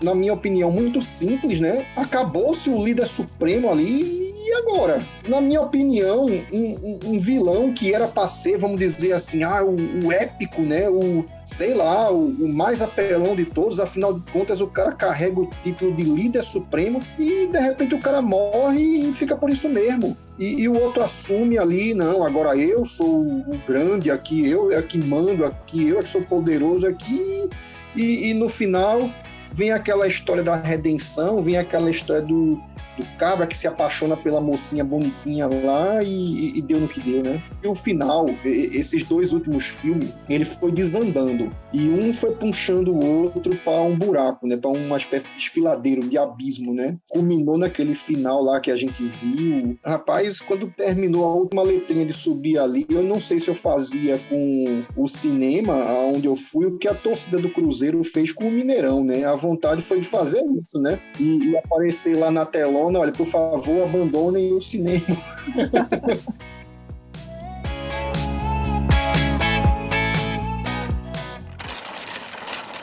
na 0.03 0.15
minha 0.15 0.33
opinião, 0.33 0.71
muito 0.71 1.01
simples, 1.01 1.61
né? 1.61 1.87
Acabou-se 1.97 2.69
o 2.69 2.83
líder 2.83 3.07
supremo 3.07 3.71
ali 3.71 4.30
e 4.51 4.55
agora? 4.55 5.01
Na 5.29 5.41
minha 5.41 5.61
opinião, 5.61 6.27
um, 6.27 6.45
um, 6.53 6.99
um 7.05 7.19
vilão 7.21 7.73
que 7.73 7.95
era 7.95 8.09
pra 8.09 8.27
ser, 8.27 8.59
vamos 8.59 8.81
dizer 8.81 9.13
assim, 9.13 9.45
ah, 9.45 9.65
o, 9.65 9.77
o 10.05 10.13
épico, 10.13 10.61
né? 10.61 10.89
O, 10.89 11.25
sei 11.45 11.75
lá, 11.75 12.11
o, 12.11 12.27
o, 12.27 12.49
mais 12.53 12.83
apelão 12.83 13.37
de 13.37 13.45
todos, 13.45 13.79
afinal 13.79 14.15
de 14.15 14.33
contas, 14.33 14.61
o 14.61 14.67
cara 14.67 14.93
carrega 14.93 15.41
o 15.41 15.49
título 15.63 15.95
de 15.95 16.03
líder 16.03 16.43
supremo 16.43 17.01
e 17.19 17.47
de 17.47 17.59
repente 17.61 17.95
o 17.95 18.01
cara 18.01 18.21
morre 18.21 18.81
e 18.81 19.13
fica 19.15 19.37
por 19.37 19.51
isso 19.51 19.69
mesmo. 19.69 20.17
E, 20.39 20.63
e 20.63 20.69
o 20.69 20.75
outro 20.75 21.03
assume 21.03 21.59
ali, 21.59 21.95
não, 21.95 22.25
agora 22.25 22.57
eu 22.57 22.85
sou 22.85 23.23
o 23.23 23.61
grande 23.67 24.11
aqui, 24.11 24.49
eu 24.49 24.71
é 24.73 24.83
que 24.83 24.99
mando 24.99 25.45
aqui, 25.45 25.89
eu 25.89 25.99
é 25.99 26.03
que 26.03 26.11
sou 26.11 26.23
poderoso 26.23 26.87
aqui. 26.87 27.49
E, 27.95 28.31
e 28.31 28.35
no 28.35 28.49
final 28.49 29.09
vem 29.53 29.73
aquela 29.73 30.07
história 30.07 30.43
da 30.43 30.57
redenção, 30.57 31.43
vem 31.43 31.57
aquela 31.57 31.91
história 31.91 32.23
do, 32.23 32.61
do 33.01 33.17
cabra 33.17 33.47
que 33.47 33.57
se 33.57 33.67
apaixona 33.67 34.17
pela 34.17 34.41
mocinha 34.41 34.85
bonitinha 34.85 35.47
lá 35.47 36.03
e, 36.03 36.59
e, 36.59 36.63
deu 36.63 36.79
no 36.81 36.89
que 36.89 37.01
deu, 37.01 37.23
né? 37.23 37.43
E 37.63 37.67
o 37.67 37.75
final, 37.75 38.27
esses 38.45 39.03
dois 39.05 39.33
últimos 39.33 39.67
filmes, 39.67 40.15
ele 40.29 40.45
foi 40.45 40.71
desandando. 40.71 41.51
E 41.73 41.89
um 41.89 42.13
foi 42.13 42.33
puxando 42.33 42.89
o 42.89 43.05
outro 43.05 43.57
para 43.65 43.83
um 43.83 43.97
buraco, 43.97 44.47
né? 44.47 44.57
Para 44.57 44.71
uma 44.71 44.97
espécie 44.97 45.27
de 45.27 45.35
desfiladeiro, 45.35 46.09
de 46.09 46.19
abismo, 46.19 46.75
né? 46.75 46.97
Culminou 47.09 47.57
naquele 47.57 47.95
final 47.95 48.43
lá 48.43 48.61
que 48.61 48.71
a 48.71 48.77
gente 48.77 49.03
viu. 49.03 49.79
Rapaz, 49.85 50.41
quando 50.41 50.71
terminou 50.71 51.25
a 51.25 51.35
última 51.35 51.63
letrinha 51.63 52.05
de 52.05 52.13
subir 52.13 52.59
ali, 52.59 52.87
eu 52.89 53.03
não 53.03 53.21
sei 53.21 53.41
se 53.41 53.49
eu 53.49 53.55
fazia 53.55 54.19
com 54.29 54.85
o 54.97 55.09
cinema, 55.09 55.75
onde 56.05 56.27
eu 56.27 56.37
fui, 56.37 56.67
o 56.67 56.79
que 56.79 56.89
a 56.89 56.95
torcida 56.95 57.39
do 57.39 57.51
Cruzeiro 57.51 58.03
fez 58.05 58.33
com 58.33 58.49
o 58.49 58.51
Mineirão, 58.51 59.05
né? 59.05 59.25
A 59.25 59.37
vontade 59.37 59.83
foi 59.83 60.01
de 60.01 60.07
fazer 60.07 60.43
isso, 60.43 60.81
né? 60.81 61.01
E, 61.19 61.51
e 61.51 61.57
aparecer 61.57 62.17
lá 62.17 62.31
na 62.31 62.45
telona 62.45 62.90
olha, 62.99 63.13
por 63.13 63.27
favor, 63.27 63.85
abandonem 63.85 64.53
o 64.53 64.61
cinema. 64.61 65.07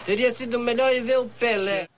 Teria 0.05 0.31
sido 0.31 0.57
melhor 0.57 0.93
ir 0.93 1.01
ver 1.01 1.19
o 1.19 1.25
Pelé. 1.25 1.89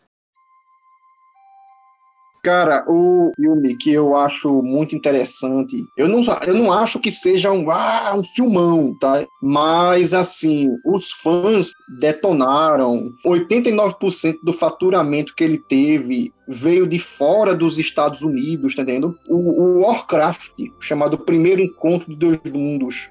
Cara, 2.43 2.85
o 2.87 3.31
filme 3.35 3.75
que 3.75 3.91
eu 3.91 4.15
acho 4.15 4.61
muito 4.61 4.95
interessante, 4.95 5.85
eu 5.97 6.07
não, 6.07 6.23
eu 6.45 6.53
não 6.53 6.71
acho 6.71 6.99
que 6.99 7.11
seja 7.11 7.51
um, 7.51 7.69
ah, 7.69 8.13
um 8.15 8.23
filmão, 8.23 8.95
tá? 8.99 9.25
Mas, 9.41 10.13
assim, 10.13 10.65
os 10.85 11.11
fãs 11.11 11.71
detonaram. 11.99 13.11
89% 13.25 14.37
do 14.43 14.53
faturamento 14.53 15.35
que 15.35 15.43
ele 15.43 15.57
teve 15.57 16.33
veio 16.47 16.87
de 16.87 16.97
fora 16.97 17.53
dos 17.53 17.77
Estados 17.77 18.21
Unidos, 18.21 18.73
tá 18.73 18.81
entendendo? 18.81 19.17
O, 19.27 19.35
o 19.35 19.79
Warcraft, 19.81 20.59
chamado 20.79 21.17
Primeiro 21.17 21.61
Encontro 21.61 22.09
de 22.09 22.15
Dois 22.15 22.39
Mundos. 22.45 23.09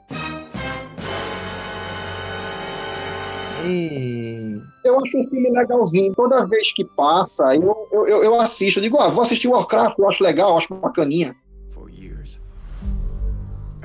Eu 4.85 5.01
acho 5.01 5.19
um 5.19 5.27
filme 5.29 5.51
legalzinho. 5.51 6.15
Toda 6.15 6.47
vez 6.47 6.73
que 6.73 6.85
passa, 6.85 7.55
eu, 7.55 7.89
eu, 7.93 8.23
eu 8.25 8.41
assisto. 8.41 8.79
Eu 8.79 8.83
digo, 8.83 8.99
ah, 8.99 9.09
vou 9.09 9.23
assistir 9.23 9.49
Warcraft, 9.49 9.99
eu 9.99 10.09
acho 10.09 10.25
legal, 10.25 10.51
eu 10.51 10.59
acho 10.59 10.75
bacaninha. 10.75 11.37
For 11.71 11.91
years, 11.91 12.41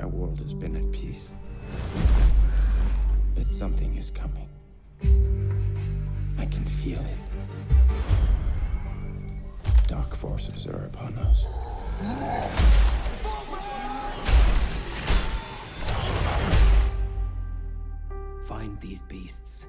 our 0.00 0.08
world 0.08 0.42
has 0.42 0.52
been 0.52 0.76
at 0.76 0.90
peace. 0.90 1.34
But 3.34 3.44
something 3.44 3.96
is 3.98 4.10
coming. 4.10 4.48
I 6.38 6.46
can 6.46 6.64
feel 6.64 7.00
it. 7.00 7.18
Dark 9.88 10.14
forces 10.14 10.66
are 10.66 10.86
upon 10.86 11.18
us. 11.18 11.46
Find 18.46 18.78
these 18.80 19.02
beasts, 19.02 19.66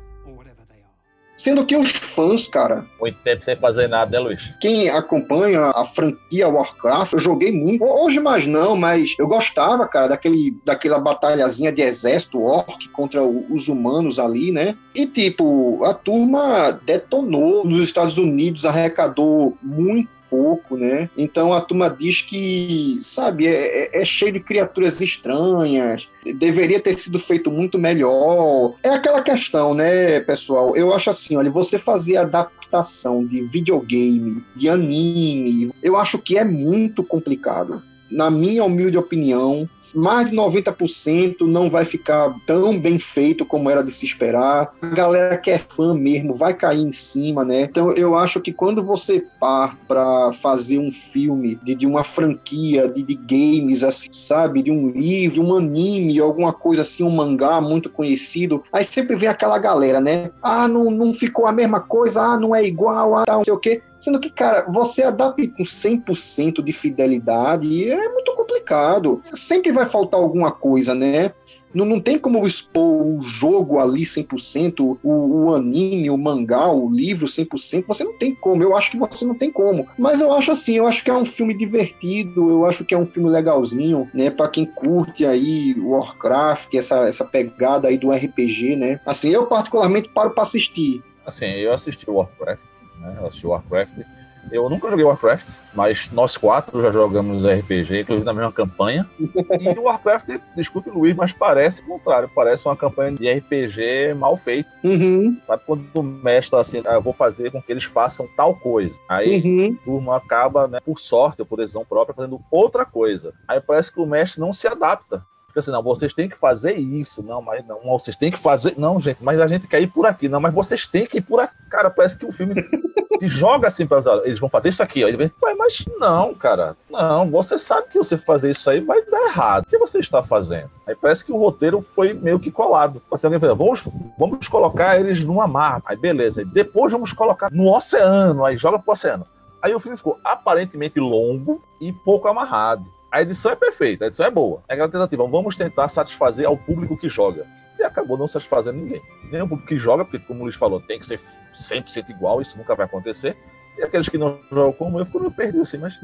Sendo 1.36 1.66
que 1.66 1.76
os 1.76 1.92
fãs, 1.92 2.48
cara. 2.48 2.86
Muito 3.00 3.18
tempo 3.22 3.44
sem 3.44 3.58
fazer 3.58 3.90
nada, 3.90 4.10
né, 4.10 4.20
Luiz? 4.20 4.54
Quem 4.62 4.90
acompanha 4.90 5.66
a 5.76 5.86
franquia 5.86 6.48
Warcraft, 6.48 7.14
eu 7.14 7.20
joguei 7.20 7.52
muito. 7.52 7.84
Hoje 7.84 8.22
mais 8.22 8.48
não, 8.48 8.76
mas 8.76 9.16
eu 9.20 9.28
gostava, 9.28 9.86
cara, 9.88 10.08
daquele, 10.08 10.56
daquela 10.66 10.98
batalhazinha 10.98 11.74
de 11.74 11.82
exército 11.82 12.42
orc 12.42 12.88
contra 12.90 13.22
os 13.22 13.68
humanos 13.68 14.18
ali, 14.18 14.52
né? 14.52 14.78
E, 14.94 15.06
tipo, 15.06 15.84
a 15.84 15.94
turma 15.94 16.72
detonou 16.72 17.66
nos 17.66 17.82
Estados 17.86 18.18
Unidos, 18.18 18.66
arrecadou 18.66 19.58
muito 19.62 20.15
pouco, 20.30 20.78
né? 20.78 21.10
Então 21.18 21.54
a 21.54 21.62
turma 21.62 21.90
diz 21.90 22.22
que, 22.22 23.00
sabe, 23.02 23.48
é, 23.48 23.96
é, 23.96 24.02
é 24.02 24.06
cheio 24.06 24.34
de 24.34 24.40
criaturas 24.40 25.02
estranhas, 25.02 26.08
deveria 26.38 26.80
ter 26.80 26.98
sido 26.98 27.20
feito 27.20 27.52
muito 27.52 27.78
melhor. 27.78 28.74
É 28.84 28.90
aquela 28.90 29.22
questão, 29.22 29.74
né, 29.74 30.20
pessoal? 30.20 30.76
Eu 30.76 30.94
acho 30.94 31.10
assim, 31.10 31.36
olha, 31.36 31.52
você 31.52 31.78
fazer 31.78 32.18
adaptação 32.18 33.26
de 33.26 33.42
videogame, 33.44 34.44
de 34.56 34.70
anime, 34.70 35.72
eu 35.82 35.98
acho 35.98 36.18
que 36.20 36.38
é 36.38 36.44
muito 36.44 37.04
complicado. 37.04 37.82
Na 38.10 38.30
minha 38.30 38.64
humilde 38.64 38.98
opinião, 38.98 39.68
mais 39.96 40.30
de 40.30 40.36
90% 40.36 41.42
não 41.42 41.70
vai 41.70 41.86
ficar 41.86 42.34
tão 42.46 42.78
bem 42.78 43.00
feito 43.00 43.46
como 43.46 43.70
era 43.70 43.84
de 43.84 43.92
se 43.92 44.06
esperar. 44.06 44.74
A 44.82 44.88
galera 44.88 45.38
que 45.38 45.50
é 45.50 45.60
fã 45.60 45.94
mesmo 45.94 46.36
vai 46.36 46.54
cair 46.54 46.82
em 46.82 46.92
cima, 46.92 47.44
né? 47.44 47.62
Então 47.62 47.92
eu 47.94 48.16
acho 48.16 48.42
que 48.42 48.52
quando 48.52 48.84
você 48.84 49.24
par 49.40 49.78
para 49.88 50.34
fazer 50.34 50.80
um 50.80 50.92
filme 50.92 51.56
de, 51.64 51.76
de 51.76 51.86
uma 51.86 52.04
franquia 52.04 52.88
de, 52.88 53.02
de, 53.02 53.16
games, 53.16 53.84
assim, 53.84 54.10
sabe? 54.12 54.62
De 54.62 54.72
um 54.72 54.90
livro, 54.90 55.42
um 55.42 55.56
anime, 55.56 56.20
alguma 56.20 56.54
coisa 56.54 56.82
assim, 56.82 57.04
um 57.04 57.10
mangá 57.10 57.62
muito 57.62 57.90
conhecido, 57.90 58.64
aí 58.72 58.84
sempre 58.84 59.16
vem 59.16 59.30
aquela 59.30 59.58
galera, 59.58 60.00
né? 60.00 60.32
Ah, 60.42 60.68
não, 60.68 60.92
não 60.92 61.14
ficou 61.14 61.48
a 61.48 61.52
mesma 61.52 61.80
coisa, 61.80 62.22
ah, 62.22 62.40
não 62.40 62.56
é 62.56 62.64
igual, 62.64 63.18
ah, 63.18 63.24
não 63.28 63.44
sei 63.44 63.54
o 63.54 63.58
quê. 63.58 63.82
Sendo 64.06 64.20
que, 64.20 64.30
cara, 64.30 64.68
você 64.70 65.02
adapta 65.02 65.48
com 65.48 65.64
100% 65.64 66.64
de 66.64 66.72
fidelidade 66.72 67.90
é 67.90 68.08
muito 68.14 68.36
complicado. 68.36 69.24
Sempre 69.34 69.72
vai 69.72 69.90
faltar 69.90 70.20
alguma 70.20 70.52
coisa, 70.52 70.94
né? 70.94 71.34
Não, 71.74 71.86
não 71.86 72.00
tem 72.00 72.20
como 72.20 72.46
expor 72.46 73.04
o 73.04 73.20
jogo 73.24 73.80
ali 73.80 74.04
100%, 74.04 75.00
o, 75.02 75.10
o 75.10 75.56
anime, 75.56 76.12
o 76.12 76.18
mangá, 76.20 76.72
o 76.72 76.88
livro 76.88 77.26
100%. 77.26 77.84
Você 77.88 78.04
não 78.04 78.16
tem 78.16 78.36
como. 78.36 78.62
Eu 78.62 78.78
acho 78.78 78.92
que 78.92 78.98
você 79.00 79.26
não 79.26 79.34
tem 79.34 79.52
como. 79.52 79.88
Mas 79.98 80.22
eu 80.22 80.32
acho 80.32 80.52
assim, 80.52 80.78
eu 80.78 80.86
acho 80.86 81.04
que 81.04 81.10
é 81.10 81.14
um 81.16 81.26
filme 81.26 81.56
divertido, 81.56 82.48
eu 82.48 82.64
acho 82.68 82.86
que 82.86 82.94
é 82.94 82.98
um 82.98 83.08
filme 83.08 83.28
legalzinho, 83.32 84.08
né? 84.14 84.30
Pra 84.30 84.48
quem 84.48 84.66
curte 84.66 85.26
aí 85.26 85.74
Warcraft, 85.80 86.72
essa, 86.76 87.00
essa 87.00 87.26
pegada 87.26 87.88
aí 87.88 87.98
do 87.98 88.12
RPG, 88.12 88.76
né? 88.76 89.00
Assim, 89.04 89.32
eu 89.32 89.48
particularmente 89.48 90.10
paro 90.10 90.30
pra 90.30 90.44
assistir. 90.44 91.04
Assim, 91.26 91.48
eu 91.48 91.74
assisti 91.74 92.08
Warcraft, 92.08 92.62
né? 93.00 93.30
Warcraft. 93.44 94.06
Eu 94.52 94.70
nunca 94.70 94.90
joguei 94.90 95.04
Warcraft, 95.04 95.56
mas 95.74 96.10
nós 96.12 96.38
quatro 96.38 96.82
já 96.82 96.92
jogamos 96.92 97.44
RPG, 97.44 98.02
inclusive 98.02 98.26
na 98.26 98.34
mesma 98.34 98.52
campanha. 98.52 99.08
E 99.60 99.80
o 99.80 99.84
Warcraft, 99.84 100.30
desculpe 100.56 100.90
Luiz, 100.90 101.16
mas 101.16 101.32
parece 101.32 101.82
o 101.82 101.86
contrário, 101.86 102.30
parece 102.34 102.68
uma 102.68 102.76
campanha 102.76 103.14
de 103.14 103.32
RPG 103.32 104.14
mal 104.16 104.38
feita. 104.38 104.70
Uhum, 104.84 105.40
Sabe 105.48 105.64
quando 105.66 105.86
o 105.94 106.04
mestre 106.04 106.60
assim, 106.60 106.84
ah, 106.86 106.94
eu 106.94 107.02
vou 107.02 107.14
fazer 107.14 107.52
com 107.52 107.62
que 107.62 107.72
eles 107.72 107.86
façam 107.86 108.28
tal 108.36 108.56
coisa. 108.56 109.00
Aí 109.10 109.42
uhum. 109.42 109.72
o 109.72 109.76
turma 109.86 110.18
acaba, 110.18 110.68
né, 110.68 110.80
por 110.84 111.00
sorte 111.00 111.42
ou 111.42 111.46
por 111.46 111.58
decisão 111.58 111.86
própria, 111.86 112.16
fazendo 112.16 112.40
outra 112.52 112.86
coisa. 112.86 113.34
Aí 113.48 113.60
parece 113.60 113.92
que 113.92 114.00
o 114.00 114.06
mestre 114.06 114.40
não 114.40 114.54
se 114.54 114.68
adapta. 114.68 115.24
Assim, 115.60 115.72
não, 115.72 115.82
vocês 115.82 116.14
têm 116.14 116.30
que 116.30 116.38
fazer 116.38 116.76
isso. 116.76 117.24
Não, 117.24 117.42
mas 117.42 117.66
não, 117.66 117.80
vocês 117.82 118.16
têm 118.16 118.32
que 118.32 118.40
fazer. 118.40 118.76
Não, 118.78 119.00
gente, 119.00 119.18
mas 119.22 119.40
a 119.40 119.48
gente 119.48 119.68
quer 119.68 119.82
ir 119.82 119.88
por 119.88 120.06
aqui. 120.06 120.28
Não, 120.28 120.40
mas 120.40 120.54
vocês 120.54 120.88
têm 120.88 121.06
que 121.06 121.18
ir 121.18 121.22
por 121.22 121.40
aqui. 121.40 121.56
Cara, 121.70 121.90
parece 121.90 122.18
que 122.18 122.26
o 122.26 122.32
filme 122.32 122.56
se 123.18 123.28
joga 123.28 123.68
assim 123.68 123.86
para 123.86 124.02
eles 124.24 124.40
vão 124.40 124.50
fazer 124.50 124.70
isso 124.70 124.84
aqui. 124.84 125.04
Ó. 125.04 125.08
Ele 125.08 125.18
vem, 125.18 125.32
mas 125.58 125.86
não, 126.00 126.34
cara. 126.34 126.76
Não, 126.90 127.30
você 127.30 127.58
sabe 127.58 127.88
que 127.90 127.98
você 127.98 128.18
fazer 128.18 128.52
isso 128.52 128.70
aí 128.70 128.82
vai 128.82 129.02
dar 129.06 129.22
errado. 129.28 129.64
O 129.64 129.68
que 129.68 129.78
você 129.78 130.00
está 130.00 130.24
fazendo? 130.24 130.70
Aí 130.86 130.96
parece 130.96 131.24
que 131.24 131.32
o 131.32 131.38
roteiro 131.38 131.82
foi 131.82 132.14
meio 132.14 132.40
que 132.40 132.52
colado. 132.52 133.02
Assim, 133.12 133.28
alguém 133.28 133.40
fala, 133.40 133.56
vamos, 133.56 133.84
vamos 134.18 134.48
colocar 134.48 135.00
eles 135.00 135.24
numa 135.24 135.48
mar. 135.48 135.82
Aí 135.86 135.98
beleza. 135.98 136.42
Aí 136.42 136.46
depois 136.46 136.92
vamos 136.92 137.14
colocar 137.14 137.50
no 137.52 137.74
oceano. 137.74 138.46
Aí 138.46 138.58
joga 138.58 138.80
pro 138.80 138.94
oceano. 138.94 139.26
Aí 139.62 139.74
o 139.74 139.80
filme 139.80 139.98
ficou 139.98 140.20
aparentemente 140.24 141.00
longo 141.00 141.64
e 141.82 141.92
pouco 141.92 142.28
amarrado. 142.28 142.86
A 143.16 143.22
edição 143.22 143.54
é 143.54 143.56
perfeita, 143.56 144.04
a 144.04 144.08
edição 144.08 144.26
é 144.26 144.30
boa. 144.30 144.62
É 144.68 144.74
aquela 144.74 144.90
tentativa, 144.90 145.26
vamos 145.26 145.56
tentar 145.56 145.88
satisfazer 145.88 146.46
ao 146.46 146.58
público 146.58 146.98
que 146.98 147.08
joga. 147.08 147.48
E 147.80 147.84
acabou 147.84 148.18
não 148.18 148.28
satisfazendo 148.28 148.78
ninguém. 148.78 149.02
Nem 149.32 149.42
o 149.42 149.48
público 149.48 149.70
que 149.70 149.78
joga, 149.78 150.04
porque, 150.04 150.20
como 150.20 150.42
o 150.42 150.44
Luiz 150.44 150.56
falou, 150.56 150.82
tem 150.82 151.00
que 151.00 151.06
ser 151.06 151.18
100% 151.56 152.10
igual, 152.10 152.42
isso 152.42 152.58
nunca 152.58 152.76
vai 152.76 152.86
acontecer. 152.86 153.38
E 153.78 153.84
aqueles 153.84 154.10
que 154.10 154.18
não 154.18 154.38
jogam 154.52 154.74
como 154.74 155.00
eu, 155.00 155.06
ficam 155.06 155.22
meio 155.22 155.32
perdidos 155.32 155.70
assim, 155.70 155.78
mas 155.78 155.98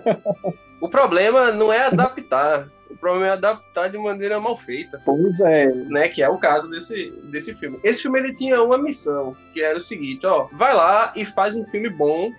O 0.80 0.88
problema 0.88 1.52
não 1.52 1.70
é 1.70 1.88
adaptar. 1.88 2.70
O 2.90 2.96
problema 2.96 3.26
é 3.26 3.30
adaptar 3.32 3.90
de 3.90 3.98
maneira 3.98 4.40
mal 4.40 4.56
feita. 4.56 4.98
Pois 5.04 5.42
é. 5.42 5.66
né, 5.66 6.08
que 6.08 6.22
é 6.22 6.28
o 6.30 6.38
caso 6.38 6.70
desse, 6.70 7.10
desse 7.24 7.54
filme. 7.56 7.78
Esse 7.84 8.00
filme 8.00 8.18
ele 8.18 8.34
tinha 8.34 8.62
uma 8.62 8.78
missão, 8.78 9.36
que 9.52 9.60
era 9.60 9.76
o 9.76 9.80
seguinte, 9.80 10.24
ó, 10.24 10.48
vai 10.54 10.74
lá 10.74 11.12
e 11.14 11.22
faz 11.22 11.54
um 11.54 11.66
filme 11.66 11.90
bom 11.90 12.32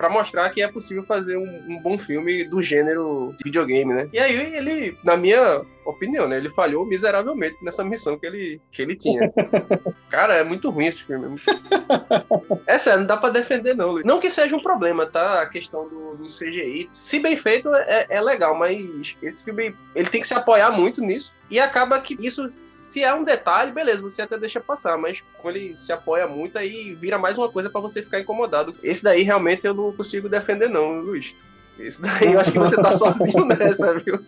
pra 0.00 0.08
mostrar 0.08 0.48
que 0.48 0.62
é 0.62 0.66
possível 0.66 1.02
fazer 1.02 1.36
um, 1.36 1.62
um 1.68 1.78
bom 1.78 1.98
filme 1.98 2.42
do 2.42 2.62
gênero 2.62 3.34
de 3.36 3.44
videogame, 3.44 3.92
né? 3.92 4.08
E 4.10 4.18
aí 4.18 4.56
ele, 4.56 4.96
na 5.04 5.14
minha 5.14 5.60
opinião, 5.84 6.28
né, 6.28 6.36
ele 6.36 6.50
falhou 6.50 6.84
miseravelmente 6.86 7.56
nessa 7.62 7.84
missão 7.84 8.18
que 8.18 8.26
ele, 8.26 8.60
que 8.70 8.82
ele 8.82 8.96
tinha. 8.96 9.32
Cara, 10.10 10.34
é 10.34 10.44
muito 10.44 10.70
ruim 10.70 10.86
esse 10.86 11.04
filme. 11.04 11.36
É, 12.66 12.74
é 12.74 12.78
sério, 12.78 13.00
não 13.00 13.06
dá 13.06 13.16
pra 13.16 13.30
defender 13.30 13.74
não. 13.74 13.92
Luiz. 13.92 14.04
Não 14.04 14.18
que 14.18 14.30
seja 14.30 14.56
um 14.56 14.62
problema, 14.62 15.06
tá? 15.06 15.42
A 15.42 15.46
questão 15.46 15.88
do, 15.88 16.16
do 16.16 16.26
CGI. 16.26 16.88
Se 16.92 17.18
bem 17.20 17.36
feito, 17.36 17.72
é, 17.74 18.06
é 18.08 18.20
legal, 18.20 18.56
mas 18.56 19.16
esse 19.22 19.44
filme, 19.44 19.74
ele 19.94 20.08
tem 20.08 20.20
que 20.20 20.26
se 20.26 20.34
apoiar 20.34 20.70
muito 20.70 21.00
nisso. 21.00 21.34
E 21.50 21.58
acaba 21.58 22.00
que 22.00 22.16
isso, 22.20 22.48
se 22.50 23.02
é 23.02 23.12
um 23.14 23.24
detalhe, 23.24 23.72
beleza, 23.72 24.02
você 24.02 24.22
até 24.22 24.38
deixa 24.38 24.60
passar, 24.60 24.96
mas 24.96 25.22
quando 25.40 25.56
ele 25.56 25.74
se 25.74 25.92
apoia 25.92 26.26
muito, 26.26 26.58
aí 26.58 26.94
vira 26.94 27.18
mais 27.18 27.38
uma 27.38 27.50
coisa 27.50 27.68
pra 27.68 27.80
você 27.80 28.02
ficar 28.02 28.20
incomodado. 28.20 28.74
Esse 28.82 29.02
daí 29.02 29.22
realmente 29.22 29.66
eu 29.66 29.74
não 29.74 29.92
consigo 29.92 30.28
defender, 30.28 30.68
não, 30.68 31.00
Luiz. 31.00 31.34
Esse 31.78 32.00
daí 32.02 32.34
eu 32.34 32.40
acho 32.40 32.52
que 32.52 32.58
você 32.58 32.76
tá 32.76 32.92
sozinho 32.92 33.44
nessa, 33.58 33.98
viu? 33.98 34.20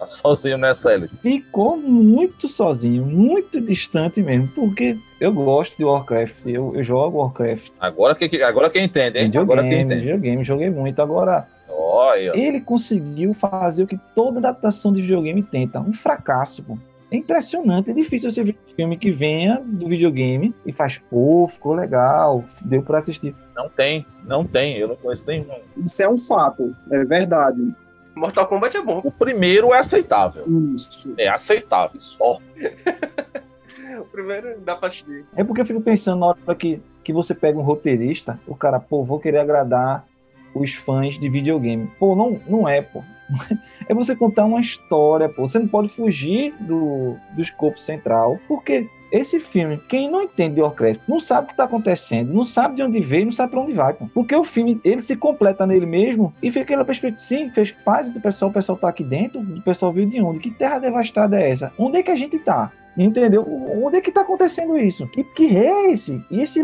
Tá 0.00 0.06
sozinho 0.06 0.56
nessa, 0.56 0.92
Hélio. 0.92 1.10
Ficou 1.22 1.76
muito 1.76 2.48
sozinho, 2.48 3.04
muito 3.04 3.60
distante 3.60 4.22
mesmo, 4.22 4.48
porque 4.48 4.96
eu 5.20 5.32
gosto 5.32 5.76
de 5.76 5.84
Warcraft, 5.84 6.46
eu, 6.46 6.74
eu 6.74 6.82
jogo 6.82 7.18
Warcraft. 7.18 7.70
Agora 7.78 8.14
que, 8.14 8.42
agora 8.42 8.70
quem 8.70 8.84
entende, 8.84 9.18
hein? 9.18 9.30
Agora 9.36 9.60
quem 9.62 9.70
Videogame, 9.70 9.84
entende. 9.84 10.00
videogame, 10.00 10.44
joguei 10.44 10.70
muito. 10.70 11.00
Agora, 11.02 11.46
Olha. 11.68 12.32
ele 12.34 12.60
conseguiu 12.60 13.34
fazer 13.34 13.82
o 13.82 13.86
que 13.86 13.98
toda 14.14 14.38
adaptação 14.38 14.92
de 14.92 15.02
videogame 15.02 15.42
tenta, 15.42 15.80
um 15.80 15.92
fracasso, 15.92 16.62
pô. 16.62 16.78
É 17.12 17.16
impressionante, 17.16 17.90
é 17.90 17.92
difícil 17.92 18.30
você 18.30 18.44
ver 18.44 18.52
um 18.52 18.74
filme 18.74 18.96
que 18.96 19.10
venha 19.10 19.60
do 19.64 19.88
videogame 19.88 20.54
e 20.64 20.72
faz, 20.72 20.98
pô, 21.10 21.48
ficou 21.48 21.74
legal, 21.74 22.44
deu 22.62 22.82
pra 22.84 23.00
assistir. 23.00 23.34
Não 23.56 23.68
tem, 23.68 24.06
não 24.24 24.44
tem. 24.46 24.76
Eu 24.76 24.86
não 24.86 24.94
conheço 24.96 25.26
nenhum. 25.26 25.46
Isso 25.84 26.00
é 26.02 26.08
um 26.08 26.16
fato, 26.16 26.72
é 26.88 27.04
verdade. 27.04 27.74
Mortal 28.20 28.46
Kombat 28.46 28.76
é 28.76 28.82
bom. 28.82 29.00
O 29.02 29.10
primeiro 29.10 29.72
é 29.72 29.78
aceitável. 29.78 30.44
Isso. 30.74 31.14
É 31.18 31.28
aceitável. 31.28 32.00
Só. 32.00 32.38
O 33.98 34.04
primeiro 34.04 34.58
dá 34.60 34.76
pra 34.76 34.86
assistir. 34.86 35.26
É 35.36 35.44
porque 35.44 35.60
eu 35.60 35.66
fico 35.66 35.80
pensando 35.80 36.20
na 36.20 36.26
hora 36.26 36.54
que, 36.54 36.80
que 37.04 37.12
você 37.12 37.34
pega 37.34 37.58
um 37.58 37.62
roteirista, 37.62 38.40
o 38.46 38.54
cara, 38.54 38.80
pô, 38.80 39.04
vou 39.04 39.18
querer 39.18 39.38
agradar 39.38 40.06
os 40.54 40.74
fãs 40.74 41.18
de 41.18 41.28
videogame. 41.28 41.90
Pô, 41.98 42.14
não, 42.14 42.40
não 42.46 42.68
é, 42.68 42.80
pô. 42.80 43.02
É 43.88 43.94
você 43.94 44.14
contar 44.14 44.44
uma 44.44 44.60
história, 44.60 45.28
pô. 45.28 45.46
Você 45.46 45.58
não 45.58 45.66
pode 45.66 45.88
fugir 45.88 46.54
do, 46.60 47.16
do 47.32 47.42
escopo 47.42 47.80
central, 47.80 48.38
porque 48.46 48.88
esse 49.10 49.40
filme, 49.40 49.76
quem 49.88 50.08
não 50.08 50.22
entende 50.22 50.54
de 50.56 50.60
Warcraft, 50.60 51.00
não 51.08 51.18
sabe 51.18 51.44
o 51.44 51.46
que 51.48 51.52
está 51.54 51.64
acontecendo, 51.64 52.32
não 52.32 52.44
sabe 52.44 52.76
de 52.76 52.82
onde 52.84 53.00
veio, 53.00 53.24
não 53.24 53.32
sabe 53.32 53.50
para 53.50 53.60
onde 53.60 53.72
vai. 53.72 53.92
Pô. 53.92 54.06
Porque 54.14 54.34
o 54.34 54.44
filme, 54.44 54.80
ele 54.84 55.00
se 55.00 55.16
completa 55.16 55.66
nele 55.66 55.86
mesmo 55.86 56.32
e 56.40 56.50
fica 56.50 56.62
aquela 56.62 56.84
perspectiva, 56.84 57.18
sim, 57.18 57.50
fez 57.50 57.72
parte 57.72 58.10
do 58.10 58.20
pessoal, 58.20 58.50
o 58.50 58.54
pessoal 58.54 58.78
tá 58.78 58.88
aqui 58.88 59.02
dentro, 59.02 59.40
o 59.40 59.62
pessoal 59.62 59.92
veio 59.92 60.06
de 60.06 60.22
onde? 60.22 60.38
Que 60.38 60.50
terra 60.50 60.78
devastada 60.78 61.40
é 61.40 61.50
essa? 61.50 61.72
Onde 61.76 61.98
é 61.98 62.02
que 62.02 62.10
a 62.12 62.16
gente 62.16 62.38
tá? 62.38 62.70
Entendeu? 62.96 63.44
Onde 63.82 63.96
é 63.96 64.00
que 64.00 64.12
tá 64.12 64.20
acontecendo 64.20 64.76
isso? 64.76 65.06
Que, 65.08 65.24
que 65.24 65.46
rei 65.46 65.66
é 65.66 65.90
esse? 65.90 66.24
E 66.30 66.40
esse? 66.40 66.62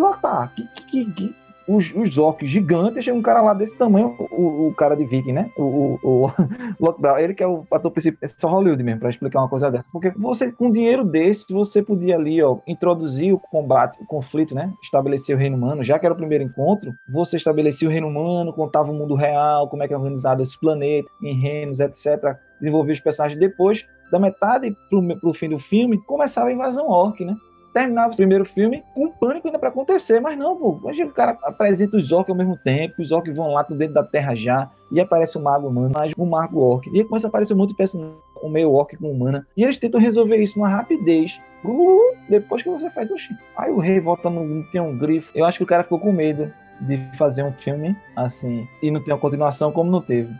Que, 0.54 0.68
que, 0.74 0.84
que, 0.84 1.12
que- 1.12 1.34
os, 1.68 1.92
os 1.94 2.18
orcs 2.18 2.48
gigantes, 2.48 3.04
chega 3.04 3.16
um 3.16 3.22
cara 3.22 3.42
lá 3.42 3.52
desse 3.52 3.76
tamanho, 3.76 4.14
o, 4.30 4.68
o 4.68 4.74
cara 4.74 4.96
de 4.96 5.04
Viking, 5.04 5.32
né? 5.32 5.50
O, 5.56 5.98
o, 6.02 6.32
ele 7.18 7.34
que 7.34 7.42
é 7.42 7.46
o 7.46 7.66
ator 7.70 7.90
principal, 7.90 8.18
é 8.22 8.26
só 8.26 8.48
Hollywood 8.48 8.82
mesmo, 8.82 9.00
pra 9.00 9.10
explicar 9.10 9.40
uma 9.40 9.48
coisa 9.48 9.70
dessa. 9.70 9.84
Porque 9.92 10.10
você, 10.10 10.52
com 10.52 10.70
dinheiro 10.70 11.04
desse, 11.04 11.52
você 11.52 11.82
podia 11.82 12.16
ali, 12.16 12.42
ó, 12.42 12.58
introduzir 12.66 13.32
o 13.34 13.38
combate, 13.38 14.00
o 14.00 14.06
conflito, 14.06 14.54
né? 14.54 14.72
Estabelecer 14.82 15.36
o 15.36 15.38
reino 15.38 15.56
humano, 15.56 15.82
já 15.82 15.98
que 15.98 16.06
era 16.06 16.14
o 16.14 16.16
primeiro 16.18 16.44
encontro, 16.44 16.92
você 17.08 17.36
estabelecia 17.36 17.88
o 17.88 17.90
reino 17.90 18.08
humano, 18.08 18.52
contava 18.52 18.90
o 18.90 18.94
mundo 18.94 19.14
real, 19.14 19.68
como 19.68 19.82
é 19.82 19.88
que 19.88 19.94
é 19.94 19.96
organizado 19.96 20.42
esse 20.42 20.58
planeta, 20.58 21.08
em 21.22 21.38
reinos, 21.40 21.80
etc. 21.80 22.36
Desenvolvia 22.60 22.92
os 22.92 23.00
personagens 23.00 23.38
depois, 23.38 23.86
da 24.10 24.18
metade 24.18 24.74
pro, 24.88 25.18
pro 25.18 25.34
fim 25.34 25.48
do 25.48 25.58
filme, 25.58 26.00
começava 26.04 26.48
a 26.48 26.52
invasão 26.52 26.88
orc, 26.88 27.24
né? 27.24 27.34
Terminava 27.76 28.10
o 28.10 28.16
primeiro 28.16 28.46
filme 28.46 28.82
com 28.94 29.10
pânico 29.10 29.46
ainda 29.46 29.58
pra 29.58 29.68
acontecer, 29.68 30.18
mas 30.18 30.38
não, 30.38 30.56
pô. 30.56 30.80
Hoje 30.82 31.04
o 31.04 31.12
cara 31.12 31.36
apresenta 31.42 31.98
os 31.98 32.10
orcs 32.10 32.30
ao 32.30 32.36
mesmo 32.36 32.56
tempo, 32.56 33.02
os 33.02 33.12
orcs 33.12 33.36
vão 33.36 33.52
lá 33.52 33.62
pro 33.62 33.76
dentro 33.76 33.92
da 33.92 34.02
terra 34.02 34.34
já, 34.34 34.70
e 34.90 34.98
aparece 34.98 35.36
o 35.36 35.42
mago 35.42 35.68
humano, 35.68 35.92
mais 35.94 36.14
o 36.16 36.24
mago 36.24 36.58
orc. 36.58 36.88
E 36.90 37.04
começa 37.04 37.26
a 37.26 37.28
aparecer 37.28 37.52
um 37.52 37.58
monte 37.58 37.70
de 37.70 37.76
personagem, 37.76 38.16
o 38.42 38.48
meio 38.48 38.72
orc 38.72 38.96
com 38.96 39.10
humana. 39.10 39.46
E 39.54 39.62
eles 39.62 39.78
tentam 39.78 40.00
resolver 40.00 40.38
isso 40.38 40.58
numa 40.58 40.70
rapidez. 40.70 41.38
Uh, 41.62 42.16
depois 42.30 42.62
que 42.62 42.70
você 42.70 42.88
faz, 42.88 43.10
oxi. 43.10 43.36
Aí 43.58 43.70
o 43.70 43.78
rei 43.78 44.00
volta 44.00 44.30
no. 44.30 44.64
tem 44.70 44.80
um 44.80 44.96
grifo. 44.96 45.30
Eu 45.34 45.44
acho 45.44 45.58
que 45.58 45.64
o 45.64 45.66
cara 45.66 45.82
ficou 45.82 46.00
com 46.00 46.12
medo 46.12 46.50
de 46.80 46.98
fazer 47.14 47.42
um 47.42 47.52
filme 47.52 47.94
assim 48.14 48.66
e 48.82 48.90
não 48.90 49.02
ter 49.02 49.12
uma 49.12 49.18
continuação 49.18 49.70
como 49.70 49.90
não 49.90 50.00
teve. 50.00 50.32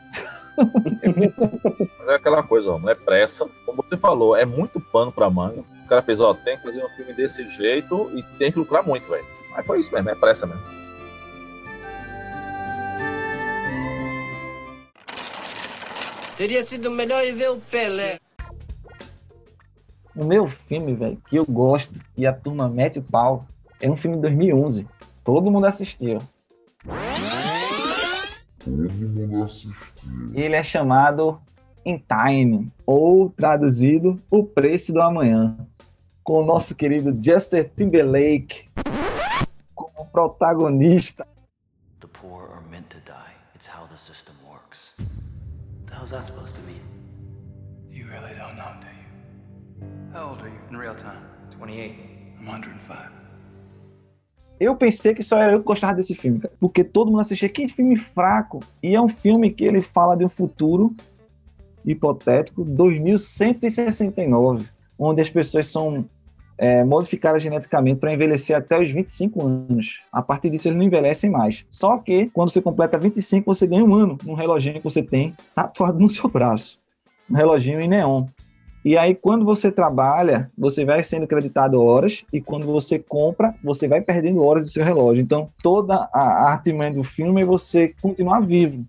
Mas 1.99 2.09
é 2.09 2.15
aquela 2.15 2.43
coisa, 2.43 2.73
ó, 2.73 2.79
não 2.79 2.89
é 2.89 2.95
pressa. 2.95 3.49
Como 3.65 3.83
você 3.83 3.97
falou, 3.97 4.37
é 4.37 4.45
muito 4.45 4.81
pano 4.81 5.13
pra 5.13 5.31
manga. 5.31 5.61
O 5.85 5.89
cara 5.89 6.03
fez, 6.03 6.21
ó, 6.21 6.35
tem 6.35 6.57
que 6.57 6.63
fazer 6.63 6.85
um 6.85 6.89
filme 6.91 7.13
desse 7.13 7.49
jeito 7.49 8.11
e 8.15 8.23
tem 8.39 8.51
que 8.51 8.59
lucrar 8.59 8.85
muito, 8.85 9.09
velho. 9.09 9.25
Mas 9.51 9.67
foi 9.67 9.81
isso 9.81 9.93
mesmo, 9.93 10.11
é 10.11 10.15
pressa 10.15 10.47
mesmo. 10.47 10.63
Teria 16.37 16.63
sido 16.63 16.91
melhor 16.91 17.25
ir 17.25 17.33
ver 17.33 17.51
o 17.51 17.57
Pelé. 17.57 18.21
O 20.15 20.25
meu 20.25 20.47
filme, 20.47 20.95
velho, 20.95 21.19
que 21.29 21.37
eu 21.37 21.47
gosto 21.47 21.95
e 22.17 22.27
a 22.27 22.33
turma 22.33 22.69
mete 22.69 22.99
o 22.99 23.03
pau, 23.03 23.47
é 23.81 23.91
um 23.91 23.97
filme 23.97 24.17
de 24.17 24.23
2011. 24.23 24.89
Todo 25.25 25.51
mundo 25.51 25.67
assistiu. 25.67 26.19
Ele 30.35 30.57
é 30.57 30.63
chamado 30.63 31.41
In 31.85 31.99
Time, 31.99 32.73
ou 32.85 33.31
traduzido 33.31 34.21
O 34.31 34.43
Preço 34.45 34.93
do 34.93 35.01
Amanhã, 35.01 35.57
com 36.25 36.43
o 36.43 36.45
nosso 36.45 36.75
querido 36.75 37.17
Justin 37.23 37.65
Timberlake 37.77 38.69
como 39.75 40.07
protagonista. 40.11 41.27
The 42.01 42.09
poor 42.09 42.51
are 42.53 42.67
meant 42.71 42.89
to 42.91 42.99
die. 43.07 43.35
It's 43.55 43.67
how 43.67 43.87
the 43.87 43.97
system 43.97 44.35
works. 44.51 44.95
What 44.99 45.87
the 45.87 45.95
hell's 45.95 46.11
that 46.11 46.25
supposed 46.25 46.57
to 46.57 46.63
mean? 46.63 46.83
You 47.91 48.07
really 48.11 48.35
don't 48.35 48.57
know, 48.57 48.75
do 48.81 48.89
you? 48.89 50.13
How 50.13 50.31
old 50.31 50.43
are 50.43 50.49
you 50.49 50.61
in 50.71 50.77
real 50.77 50.95
time? 50.95 51.23
28. 51.57 51.95
I'm 52.41 52.47
105. 52.47 53.26
Eu 54.59 54.75
pensei 54.75 55.15
que 55.15 55.23
só 55.23 55.39
era 55.39 55.53
eu 55.53 55.61
que 55.61 55.67
gostava 55.67 55.95
desse 55.95 56.15
filme, 56.15 56.41
porque 56.59 56.83
todo 56.83 57.11
mundo 57.11 57.21
assistia. 57.21 57.49
Que 57.49 57.69
filme 57.69 57.97
fraco! 57.97 58.61
E 58.83 58.95
é 58.95 59.01
um 59.01 59.09
filme 59.09 59.51
que 59.51 59.65
ele 59.65 59.81
fala 59.81 60.17
de 60.17 60.25
um 60.25 60.29
futuro 60.29 60.95
hipotético, 61.85 62.65
2169, 62.65 64.67
onde 64.99 65.21
as 65.21 65.31
pessoas 65.31 65.69
são 65.69 66.05
é, 66.59 66.83
modificadas 66.83 67.43
geneticamente 67.43 68.01
para 68.01 68.13
envelhecer 68.13 68.57
até 68.57 68.79
os 68.79 68.91
25 68.91 69.47
anos. 69.47 70.01
A 70.11 70.23
partir 70.23 70.51
disso, 70.51 70.69
eles 70.69 70.79
não 70.79 70.85
envelhecem 70.85 71.31
mais. 71.31 71.65
Só 71.71 71.99
que, 71.99 72.31
quando 72.33 72.51
você 72.51 72.63
completa 72.63 72.99
25, 72.99 73.47
você 73.47 73.67
ganha 73.67 73.85
um 73.85 73.95
ano 73.95 74.19
num 74.25 74.35
reloginho 74.35 74.77
que 74.77 74.85
você 74.85 75.03
tem 75.03 75.35
tatuado 75.55 75.99
no 75.99 76.09
seu 76.09 76.29
braço. 76.29 76.81
Um 77.31 77.37
reloginho 77.37 77.81
em 77.81 77.89
neon. 77.89 78.27
E 78.87 78.97
aí, 78.97 79.17
quando 79.17 79.45
você 79.45 79.73
trabalha, 79.73 80.49
você 80.57 80.85
vai 80.85 81.03
sendo 81.03 81.27
creditado 81.27 81.83
horas, 81.83 82.25
e 82.33 82.41
quando 82.41 82.67
você 82.67 83.01
compra, 83.01 83.53
você 83.61 83.89
vai 83.89 84.01
perdendo 84.01 84.45
horas 84.45 84.67
do 84.67 84.73
seu 84.73 84.85
relógio. 84.85 85.21
Então, 85.21 85.49
toda 85.61 86.09
a 86.13 86.53
arte 86.53 86.73
do 86.93 87.03
filme 87.03 87.43
é 87.43 87.45
você 87.45 87.93
continuar 88.01 88.39
vivo. 88.39 88.87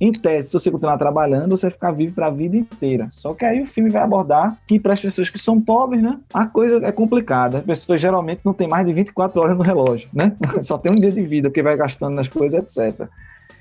Em 0.00 0.10
tese, 0.10 0.48
se 0.48 0.52
você 0.54 0.70
continuar 0.70 0.96
trabalhando, 0.96 1.50
você 1.50 1.66
vai 1.66 1.70
ficar 1.70 1.90
vivo 1.90 2.14
para 2.14 2.28
a 2.28 2.30
vida 2.30 2.56
inteira. 2.56 3.08
Só 3.10 3.34
que 3.34 3.44
aí 3.44 3.60
o 3.60 3.66
filme 3.66 3.90
vai 3.90 4.00
abordar 4.00 4.56
que 4.66 4.80
para 4.80 4.94
as 4.94 5.02
pessoas 5.02 5.28
que 5.28 5.38
são 5.38 5.60
pobres, 5.60 6.02
né, 6.02 6.18
a 6.32 6.46
coisa 6.46 6.82
é 6.82 6.90
complicada. 6.90 7.58
As 7.58 7.64
pessoas 7.64 8.00
geralmente 8.00 8.40
não 8.42 8.54
têm 8.54 8.66
mais 8.66 8.86
de 8.86 8.94
24 8.94 9.38
horas 9.42 9.54
no 9.54 9.62
relógio, 9.62 10.08
né? 10.14 10.34
Só 10.62 10.78
tem 10.78 10.92
um 10.92 10.94
dia 10.94 11.12
de 11.12 11.20
vida, 11.20 11.50
porque 11.50 11.62
vai 11.62 11.76
gastando 11.76 12.14
nas 12.14 12.26
coisas, 12.26 12.78
etc. 12.78 13.06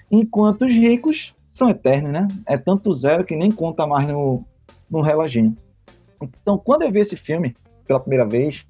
Enquanto 0.09 0.61
os 0.63 0.71
ricos 0.71 1.35
são 1.47 1.69
eternos, 1.69 2.13
né? 2.13 2.29
É 2.47 2.57
tanto 2.57 2.93
zero 2.93 3.25
que 3.25 3.35
nem 3.35 3.51
conta 3.51 3.85
mais 3.85 4.07
no, 4.07 4.41
no 4.89 5.01
reloginho. 5.01 5.53
Então, 6.21 6.57
quando 6.57 6.83
eu 6.83 6.91
vi 6.91 6.99
esse 6.99 7.15
filme 7.15 7.55
pela 7.87 7.99
primeira 7.99 8.25
vez, 8.25 8.65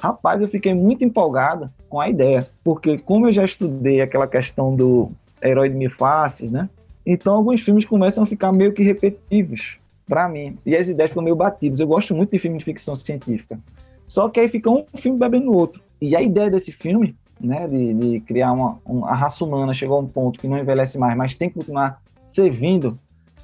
rapaz, 0.00 0.40
eu 0.40 0.48
fiquei 0.48 0.74
muito 0.74 1.04
empolgado 1.04 1.70
com 1.88 2.00
a 2.00 2.08
ideia, 2.08 2.48
porque 2.62 2.98
como 2.98 3.26
eu 3.26 3.32
já 3.32 3.44
estudei 3.44 4.00
aquela 4.00 4.26
questão 4.26 4.74
do 4.74 5.10
herói 5.42 5.68
de 5.68 5.74
mil 5.74 5.90
faces, 5.90 6.50
né? 6.50 6.68
Então, 7.04 7.36
alguns 7.36 7.60
filmes 7.60 7.84
começam 7.84 8.24
a 8.24 8.26
ficar 8.26 8.52
meio 8.52 8.72
que 8.72 8.82
repetitivos 8.82 9.78
para 10.06 10.28
mim, 10.28 10.56
e 10.64 10.76
as 10.76 10.88
ideias 10.88 11.10
ficam 11.10 11.22
meio 11.22 11.36
batidas. 11.36 11.80
Eu 11.80 11.86
gosto 11.86 12.14
muito 12.14 12.30
de 12.30 12.38
filme 12.38 12.58
de 12.58 12.64
ficção 12.64 12.94
científica. 12.94 13.58
Só 14.04 14.28
que 14.28 14.38
aí 14.38 14.48
fica 14.48 14.70
um 14.70 14.84
filme 14.96 15.18
bebendo 15.18 15.46
no 15.46 15.52
outro. 15.52 15.82
E 16.00 16.14
a 16.14 16.22
ideia 16.22 16.48
desse 16.48 16.70
filme, 16.70 17.16
né, 17.40 17.66
de, 17.66 17.94
de 17.94 18.20
criar 18.20 18.52
uma, 18.52 18.78
uma 18.84 19.14
raça 19.14 19.44
humana 19.44 19.74
chegou 19.74 19.96
a 19.96 20.00
um 20.00 20.06
ponto 20.06 20.38
que 20.38 20.46
não 20.46 20.58
envelhece 20.58 20.96
mais, 20.98 21.16
mas 21.16 21.34
tem 21.34 21.48
que 21.48 21.56
continuar 21.56 22.00
servindo 22.22 22.98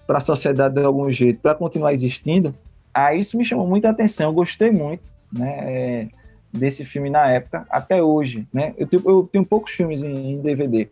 para 0.07 0.19
a 0.19 0.21
sociedade 0.21 0.75
de 0.75 0.85
algum 0.85 1.11
jeito, 1.11 1.41
para 1.41 1.55
continuar 1.55 1.93
existindo, 1.93 2.55
Aí 2.95 3.21
isso 3.21 3.39
me 3.39 3.45
chamou 3.45 3.67
muita 3.67 3.91
atenção, 3.91 4.31
eu 4.31 4.35
gostei 4.35 4.71
muito, 4.71 5.11
né, 5.33 5.59
é, 5.61 6.09
desse 6.53 6.85
filme 6.85 7.09
na 7.09 7.27
época, 7.27 7.67
até 7.71 8.03
hoje, 8.03 8.47
né, 8.53 8.75
eu 8.77 8.87
tenho, 8.87 9.03
eu 9.07 9.29
tenho 9.31 9.45
poucos 9.45 9.73
filmes 9.73 10.03
em, 10.03 10.33
em, 10.33 10.41
DVD, 10.41 10.89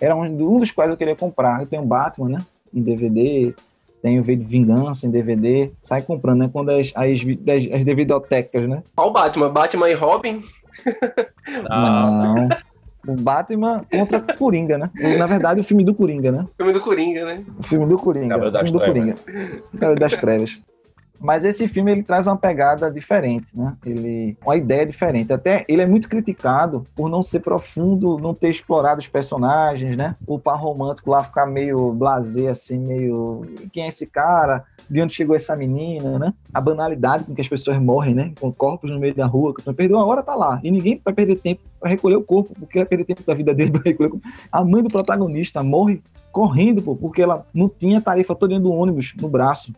era 0.00 0.16
um, 0.16 0.22
um, 0.24 0.58
dos 0.58 0.72
quais 0.72 0.90
eu 0.90 0.96
queria 0.96 1.14
comprar, 1.14 1.60
eu 1.60 1.66
tenho 1.66 1.84
Batman, 1.84 2.28
né, 2.28 2.38
em 2.72 2.82
DVD, 2.82 3.54
tenho 4.02 4.22
Vingança 4.22 5.06
em 5.06 5.10
DVD, 5.10 5.70
sai 5.80 6.02
comprando, 6.02 6.40
né, 6.40 6.50
quando 6.52 6.70
as, 6.70 6.92
as, 6.94 7.20
as, 7.20 7.72
as 7.72 7.84
DVDotecas, 7.84 8.68
né. 8.68 8.82
Qual 8.96 9.12
Batman? 9.12 9.50
Batman 9.50 9.90
e 9.90 9.94
Robin? 9.94 10.42
Não... 11.70 12.48
O 13.06 13.12
Batman 13.16 13.84
contra 13.90 14.18
Coringa, 14.18 14.78
né? 14.78 14.90
Na 15.18 15.26
verdade, 15.26 15.60
o 15.60 15.64
filme 15.64 15.84
do 15.84 15.94
Coringa, 15.94 16.32
né? 16.32 16.46
O 16.46 16.56
filme 16.56 16.72
do 16.72 16.80
Coringa, 16.80 17.26
né? 17.26 17.44
O 17.58 17.62
filme 17.62 17.86
do 17.86 17.98
Coringa. 17.98 18.36
O 18.38 18.52
filme 18.52 18.72
do 18.72 18.78
Coringa. 18.78 19.14
Cabelo 19.78 20.00
das 20.00 20.16
Trevas. 20.16 20.58
Mas 21.24 21.42
esse 21.42 21.66
filme 21.66 21.90
ele 21.90 22.02
traz 22.02 22.26
uma 22.26 22.36
pegada 22.36 22.90
diferente, 22.90 23.46
né? 23.54 23.74
Ele 23.86 24.36
uma 24.44 24.56
ideia 24.56 24.84
diferente. 24.84 25.32
Até 25.32 25.64
ele 25.66 25.80
é 25.80 25.86
muito 25.86 26.06
criticado 26.06 26.86
por 26.94 27.08
não 27.08 27.22
ser 27.22 27.40
profundo, 27.40 28.18
não 28.18 28.34
ter 28.34 28.50
explorado 28.50 29.00
os 29.00 29.08
personagens, 29.08 29.96
né? 29.96 30.16
O 30.26 30.38
par 30.38 30.60
romântico 30.60 31.10
lá 31.10 31.24
ficar 31.24 31.46
meio 31.46 31.92
blasé 31.92 32.48
assim, 32.48 32.78
meio 32.78 33.46
quem 33.72 33.84
é 33.84 33.88
esse 33.88 34.06
cara? 34.06 34.64
De 34.88 35.00
onde 35.00 35.14
chegou 35.14 35.34
essa 35.34 35.56
menina, 35.56 36.18
né? 36.18 36.34
A 36.52 36.60
banalidade 36.60 37.24
com 37.24 37.34
que 37.34 37.40
as 37.40 37.48
pessoas 37.48 37.78
morrem, 37.80 38.14
né? 38.14 38.32
Com 38.38 38.52
corpos 38.52 38.90
no 38.90 39.00
meio 39.00 39.14
da 39.14 39.24
rua, 39.24 39.54
que 39.54 39.62
perdeu 39.72 39.96
uma 39.96 40.04
hora 40.04 40.22
tá 40.22 40.34
lá. 40.34 40.60
E 40.62 40.70
ninguém 40.70 41.00
vai 41.02 41.14
perder 41.14 41.36
tempo 41.36 41.62
para 41.80 41.88
recolher 41.88 42.16
o 42.16 42.22
corpo, 42.22 42.54
porque 42.54 42.78
vai 42.78 42.86
perder 42.86 43.06
tempo 43.06 43.22
da 43.26 43.32
vida 43.32 43.54
dele 43.54 43.70
para 43.72 43.82
recolher 43.82 44.08
o 44.08 44.10
corpo. 44.10 44.28
A 44.52 44.62
mãe 44.62 44.82
do 44.82 44.90
protagonista 44.90 45.62
morre 45.62 46.02
correndo, 46.30 46.82
pô, 46.82 46.94
porque 46.94 47.22
ela 47.22 47.46
não 47.54 47.66
tinha 47.66 47.98
tarifa 47.98 48.34
toda 48.34 48.60
do 48.60 48.70
ônibus 48.70 49.14
no 49.18 49.28
braço. 49.28 49.72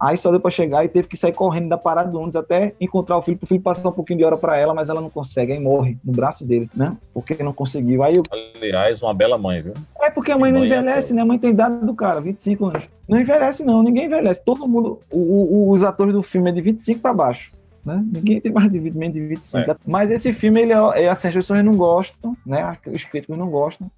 Aí 0.00 0.16
só 0.16 0.30
deu 0.30 0.40
para 0.40 0.50
chegar 0.50 0.82
e 0.82 0.88
teve 0.88 1.06
que 1.06 1.16
sair 1.16 1.32
correndo 1.32 1.68
da 1.68 1.76
parada 1.76 2.10
do 2.10 2.16
ônibus 2.16 2.34
até 2.34 2.74
encontrar 2.80 3.18
o 3.18 3.22
filho, 3.22 3.36
pro 3.36 3.46
filho 3.46 3.60
passar 3.60 3.90
um 3.90 3.92
pouquinho 3.92 4.18
de 4.20 4.24
hora 4.24 4.36
para 4.36 4.56
ela, 4.56 4.72
mas 4.72 4.88
ela 4.88 5.00
não 5.00 5.10
consegue, 5.10 5.52
aí 5.52 5.60
morre 5.60 5.98
no 6.02 6.12
braço 6.12 6.46
dele, 6.46 6.70
né? 6.74 6.96
Porque 7.12 7.42
não 7.42 7.52
conseguiu. 7.52 8.02
Aí 8.02 8.14
eu... 8.14 8.22
Aliás, 8.56 9.02
uma 9.02 9.12
bela 9.12 9.36
mãe, 9.36 9.60
viu? 9.60 9.74
É 10.00 10.08
porque 10.10 10.32
a 10.32 10.38
mãe, 10.38 10.50
mãe 10.50 10.60
não 10.60 10.66
envelhece, 10.66 11.12
é 11.12 11.16
né? 11.16 11.22
A 11.22 11.24
mãe 11.26 11.38
tem 11.38 11.50
idade 11.50 11.84
do 11.84 11.94
cara, 11.94 12.18
25 12.18 12.64
anos. 12.64 12.88
Não 13.06 13.20
envelhece, 13.20 13.62
não, 13.62 13.82
ninguém 13.82 14.06
envelhece. 14.06 14.42
Todo 14.42 14.66
mundo, 14.66 15.00
o, 15.10 15.18
o, 15.18 15.70
os 15.70 15.82
atores 15.82 16.14
do 16.14 16.22
filme 16.22 16.48
é 16.48 16.54
de 16.54 16.62
25 16.62 17.00
para 17.00 17.12
baixo. 17.12 17.52
Né? 17.84 18.02
Ninguém 18.10 18.40
tem 18.40 18.52
mais 18.52 18.70
de, 18.70 18.78
menos 18.78 19.14
de 19.14 19.26
25. 19.26 19.70
É. 19.70 19.76
Mas 19.86 20.10
esse 20.10 20.32
filme, 20.32 20.62
ele 20.62 20.72
é, 20.72 21.02
é, 21.04 21.08
assim, 21.10 21.28
as 21.28 21.34
pessoas 21.34 21.64
não 21.64 21.76
gostam, 21.76 22.34
né? 22.46 22.76
Os 22.86 23.04
críticos 23.04 23.36
não 23.36 23.50
gostam 23.50 23.90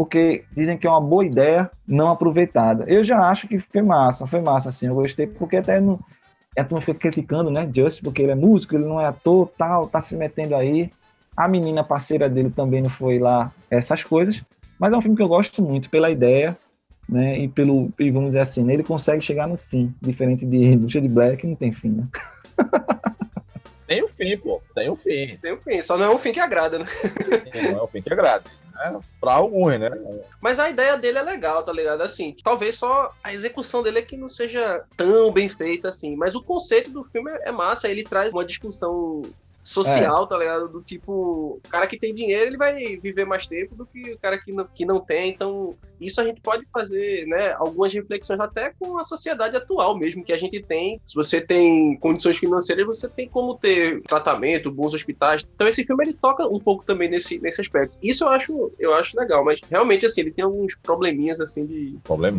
porque 0.00 0.44
dizem 0.50 0.78
que 0.78 0.86
é 0.86 0.90
uma 0.90 0.98
boa 0.98 1.26
ideia 1.26 1.70
não 1.86 2.10
aproveitada. 2.10 2.86
Eu 2.88 3.04
já 3.04 3.18
acho 3.18 3.46
que 3.46 3.58
foi 3.58 3.82
massa, 3.82 4.26
foi 4.26 4.40
massa, 4.40 4.70
assim, 4.70 4.86
eu 4.86 4.94
gostei, 4.94 5.26
porque 5.26 5.58
até 5.58 5.78
não, 5.78 6.00
a 6.56 6.64
turma 6.64 6.80
fica 6.80 6.98
criticando, 6.98 7.50
né, 7.50 7.68
Just, 7.70 8.02
porque 8.02 8.22
ele 8.22 8.32
é 8.32 8.34
músico, 8.34 8.74
ele 8.74 8.86
não 8.86 8.98
é 8.98 9.04
ator, 9.04 9.52
tal, 9.58 9.88
tá 9.88 10.00
se 10.00 10.16
metendo 10.16 10.56
aí. 10.56 10.90
A 11.36 11.46
menina 11.46 11.84
parceira 11.84 12.30
dele 12.30 12.48
também 12.48 12.80
não 12.80 12.88
foi 12.88 13.18
lá 13.18 13.52
essas 13.70 14.02
coisas, 14.02 14.42
mas 14.78 14.90
é 14.90 14.96
um 14.96 15.02
filme 15.02 15.18
que 15.18 15.22
eu 15.22 15.28
gosto 15.28 15.62
muito 15.62 15.90
pela 15.90 16.10
ideia, 16.10 16.56
né, 17.06 17.38
e 17.38 17.46
pelo, 17.46 17.92
e 17.98 18.10
vamos 18.10 18.28
dizer 18.28 18.40
assim, 18.40 18.72
ele 18.72 18.82
consegue 18.82 19.20
chegar 19.20 19.46
no 19.46 19.58
fim, 19.58 19.94
diferente 20.00 20.46
de 20.46 20.78
Bucha 20.78 20.98
de 20.98 21.08
Black, 21.10 21.42
que 21.42 21.46
não 21.46 21.56
tem 21.56 21.72
fim, 21.72 21.90
né? 21.90 22.08
Tem 23.86 24.02
o 24.02 24.08
fim, 24.08 24.38
pô, 24.38 24.62
tem 24.74 24.88
o 24.88 24.96
fim. 24.96 25.36
Tem 25.42 25.52
o 25.52 25.58
fim, 25.58 25.82
só 25.82 25.98
não 25.98 26.06
é 26.06 26.14
um 26.14 26.18
fim 26.18 26.32
que 26.32 26.40
agrada, 26.40 26.78
né? 26.78 26.86
não 27.72 27.80
é 27.80 27.82
um 27.82 27.88
fim 27.88 28.00
que 28.00 28.10
agrada 28.10 28.44
né? 28.80 29.00
Pra 29.20 29.34
alguns, 29.34 29.78
né? 29.78 29.90
Mas 30.40 30.58
a 30.58 30.70
ideia 30.70 30.96
dele 30.96 31.18
é 31.18 31.22
legal, 31.22 31.62
tá 31.62 31.72
ligado? 31.72 32.02
Assim, 32.02 32.34
talvez 32.42 32.78
só 32.78 33.12
a 33.22 33.32
execução 33.32 33.82
dele 33.82 33.98
é 33.98 34.02
que 34.02 34.16
não 34.16 34.28
seja 34.28 34.82
tão 34.96 35.30
bem 35.30 35.48
feita 35.48 35.88
assim. 35.88 36.16
Mas 36.16 36.34
o 36.34 36.42
conceito 36.42 36.90
do 36.90 37.04
filme 37.04 37.30
é 37.42 37.52
massa, 37.52 37.88
ele 37.88 38.02
traz 38.02 38.32
uma 38.32 38.44
discussão 38.44 39.22
social, 39.62 40.24
é. 40.24 40.26
tá 40.26 40.38
ligado? 40.38 40.68
Do 40.68 40.82
tipo, 40.82 41.12
o 41.12 41.60
cara 41.68 41.86
que 41.86 41.98
tem 41.98 42.14
dinheiro, 42.14 42.50
ele 42.50 42.56
vai 42.56 42.96
viver 42.96 43.24
mais 43.24 43.46
tempo 43.46 43.74
do 43.74 43.86
que 43.86 44.12
o 44.12 44.18
cara 44.18 44.38
que 44.38 44.52
não, 44.52 44.64
que 44.64 44.84
não 44.84 45.00
tem. 45.00 45.30
Então, 45.30 45.74
isso 46.00 46.20
a 46.20 46.24
gente 46.24 46.40
pode 46.40 46.66
fazer, 46.72 47.26
né, 47.26 47.52
algumas 47.52 47.92
reflexões 47.92 48.40
até 48.40 48.72
com 48.78 48.98
a 48.98 49.02
sociedade 49.02 49.56
atual 49.56 49.96
mesmo, 49.96 50.24
que 50.24 50.32
a 50.32 50.38
gente 50.38 50.60
tem. 50.62 51.00
Se 51.06 51.14
você 51.14 51.40
tem 51.40 51.96
condições 51.96 52.38
financeiras, 52.38 52.86
você 52.86 53.08
tem 53.08 53.28
como 53.28 53.54
ter 53.56 54.00
tratamento, 54.02 54.70
bons 54.70 54.94
hospitais. 54.94 55.46
Então, 55.54 55.68
esse 55.68 55.84
filme, 55.84 56.04
ele 56.04 56.14
toca 56.14 56.46
um 56.46 56.58
pouco 56.58 56.84
também 56.84 57.08
nesse, 57.08 57.38
nesse 57.38 57.60
aspecto. 57.60 57.96
Isso 58.02 58.24
eu 58.24 58.28
acho, 58.28 58.72
eu 58.78 58.94
acho 58.94 59.18
legal, 59.18 59.44
mas 59.44 59.60
realmente, 59.68 60.06
assim, 60.06 60.22
ele 60.22 60.30
tem 60.30 60.44
alguns 60.44 60.74
probleminhas, 60.74 61.40
assim, 61.40 61.66
de, 61.66 61.98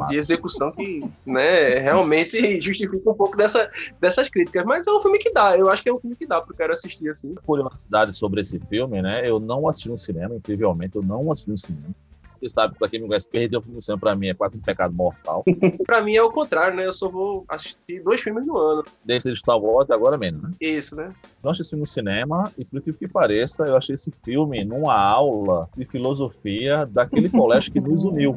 de 0.10 0.16
execução 0.16 0.72
que, 0.72 1.04
né, 1.26 1.80
realmente 1.80 2.60
justifica 2.60 3.10
um 3.10 3.14
pouco 3.14 3.38
dessa, 3.38 3.70
dessas 4.00 4.28
críticas. 4.30 4.66
Mas 4.66 4.88
é 4.88 4.92
um 4.92 5.02
filme 5.02 5.20
que 5.20 5.32
dá, 5.32 5.58
eu 5.58 5.70
acho 5.70 5.84
que 5.84 5.90
é 5.90 5.94
um 5.94 6.00
filme 6.00 6.16
que 6.16 6.26
dá 6.26 6.42
pro 6.42 6.56
cara 6.56 6.74
assistir, 6.74 7.11
assim. 7.12 7.36
Curiosidade 7.46 8.14
sobre 8.16 8.42
esse 8.42 8.60
filme, 8.60 9.02
né? 9.02 9.28
Eu 9.28 9.40
não 9.40 9.68
assisti 9.68 9.90
no 9.90 9.98
cinema, 9.98 10.36
incrivelmente, 10.36 10.96
eu 10.96 11.04
não 11.04 11.32
assisti 11.32 11.50
no 11.50 11.58
cinema. 11.58 11.94
Você 12.42 12.50
sabe, 12.50 12.76
pra 12.76 12.90
quem 12.90 13.00
me 13.00 13.08
conhece, 13.08 13.30
perder 13.30 13.58
o 13.58 13.62
filme 13.62 13.76
no 13.76 13.82
cinema 13.84 14.00
pra 14.00 14.16
mim 14.16 14.30
é 14.30 14.34
quase 14.34 14.58
um 14.58 14.60
pecado 14.60 14.92
mortal. 14.96 15.44
pra 15.86 16.02
mim 16.02 16.16
é 16.16 16.24
o 16.24 16.32
contrário, 16.32 16.76
né? 16.76 16.88
Eu 16.88 16.94
só 16.94 17.08
vou 17.08 17.46
assistir 17.48 18.02
dois 18.04 18.20
filmes 18.20 18.44
no 18.48 18.58
ano. 18.58 18.84
Desde 19.06 19.36
Star 19.36 19.60
Wars 19.60 19.92
agora 19.92 20.18
menos, 20.18 20.42
né? 20.42 20.52
Isso, 20.60 20.96
né? 20.96 21.14
Não 21.44 21.52
assisti 21.52 21.76
no 21.76 21.86
cinema 21.86 22.52
e, 22.58 22.66
por 22.66 22.82
que 22.82 23.08
pareça, 23.08 23.64
eu 23.66 23.78
achei 23.78 23.94
esse 23.94 24.12
filme 24.24 24.66
numa 24.66 24.96
aula 24.96 25.70
de 25.78 25.86
filosofia 25.86 26.88
daquele 26.88 27.30
colégio 27.30 27.72
que 27.72 27.80
nos 27.80 28.04
uniu. 28.04 28.36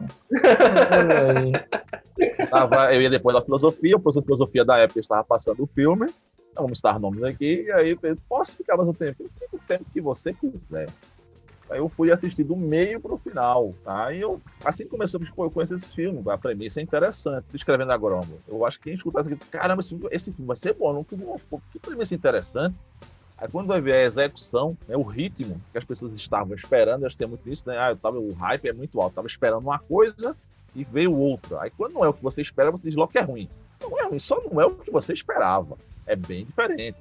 eu 2.93 3.03
ia 3.03 3.11
depois 3.11 3.35
da 3.35 3.43
filosofia, 3.43 3.97
o 3.97 4.01
professor 4.01 4.21
de 4.21 4.27
filosofia 4.27 4.65
da 4.67 4.77
época 4.77 5.01
estava 5.01 5.25
passando 5.25 5.63
o 5.63 5.67
filme 5.67 6.07
vamos 6.55 6.79
estar 6.79 6.99
nomes 6.99 7.23
aqui, 7.23 7.64
e 7.67 7.73
aí 7.73 7.97
falei, 7.97 8.17
posso 8.29 8.57
ficar 8.57 8.77
mais 8.77 8.88
um 8.88 8.93
tempo? 8.93 9.31
O 9.53 9.59
tempo 9.59 9.85
que 9.93 10.01
você 10.01 10.33
quiser. 10.33 10.88
Aí 11.71 11.79
eu 11.79 11.88
fui 11.88 12.12
assistir 12.12 12.45
do 12.45 12.57
meio 12.57 13.01
pro 13.01 13.17
final, 13.17 13.71
tá? 13.83 14.12
E 14.12 14.21
eu, 14.21 14.40
assim 14.64 14.87
começou, 14.87 15.21
pô, 15.35 15.45
eu 15.45 15.51
conheço 15.51 15.75
esse 15.75 15.95
filme, 15.95 16.23
a 16.31 16.37
premissa 16.37 16.81
é 16.81 16.83
interessante, 16.83 17.47
escrevendo 17.55 17.90
agora, 17.90 18.21
eu 18.47 18.67
acho 18.67 18.79
que 18.79 18.85
quem 18.85 18.95
escutar 18.95 19.21
isso 19.21 19.33
aqui, 19.33 19.45
caramba, 19.51 19.81
esse 19.81 19.88
filme, 19.88 20.09
esse 20.11 20.33
filme 20.33 20.47
vai 20.47 20.57
ser 20.57 20.75
bom, 20.75 20.93
não, 20.93 21.05
que, 21.05 21.17
que 21.73 21.79
premissa 21.79 22.14
interessante. 22.14 22.77
Aí 23.37 23.49
quando 23.49 23.67
vai 23.67 23.81
ver 23.81 23.95
a 23.95 24.03
execução, 24.05 24.77
né, 24.87 24.97
o 24.97 25.03
ritmo 25.03 25.61
que 25.73 25.79
as 25.79 25.85
pessoas 25.85 26.12
estavam 26.12 26.55
esperando, 26.55 27.05
acho 27.05 27.17
que 27.17 27.19
tem 27.19 27.29
muito 27.29 27.49
isso, 27.51 27.69
né? 27.69 27.77
Ah, 27.79 27.90
eu 27.90 27.97
tava, 27.97 28.19
o 28.19 28.33
hype 28.33 28.69
é 28.69 28.73
muito 28.73 29.01
alto, 29.01 29.12
eu 29.12 29.17
tava 29.17 29.27
esperando 29.27 29.62
uma 29.62 29.79
coisa 29.79 30.37
e 30.75 30.85
veio 30.85 31.17
outra. 31.17 31.62
Aí 31.62 31.71
quando 31.71 31.95
não 31.95 32.05
é 32.05 32.09
o 32.09 32.14
que 32.14 32.23
você 32.23 32.43
espera, 32.43 32.71
você 32.71 32.85
diz 32.85 32.95
logo 32.95 33.11
que 33.11 33.19
é 33.19 33.23
ruim. 33.23 33.49
Não 33.83 33.99
é 33.99 34.05
ruim, 34.05 34.21
só 34.21 34.40
não 34.40 34.61
é 34.61 34.67
o 34.67 34.71
que 34.71 34.90
você 34.90 35.12
esperava 35.12 35.77
é 36.07 36.17
bem 36.17 36.45
diferente. 36.45 36.99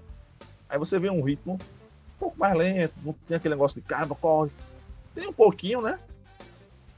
Aí 0.69 0.77
você 0.77 0.97
vê 0.97 1.09
um 1.09 1.21
ritmo 1.21 1.53
um 1.53 2.19
pouco 2.19 2.39
mais 2.39 2.55
lento, 2.55 2.93
não 3.03 3.13
tem 3.27 3.37
aquele 3.37 3.55
negócio 3.55 3.81
de 3.81 3.87
caramba, 3.87 4.15
corre. 4.15 4.51
Tem 5.13 5.27
um 5.27 5.33
pouquinho, 5.33 5.81
né? 5.81 5.99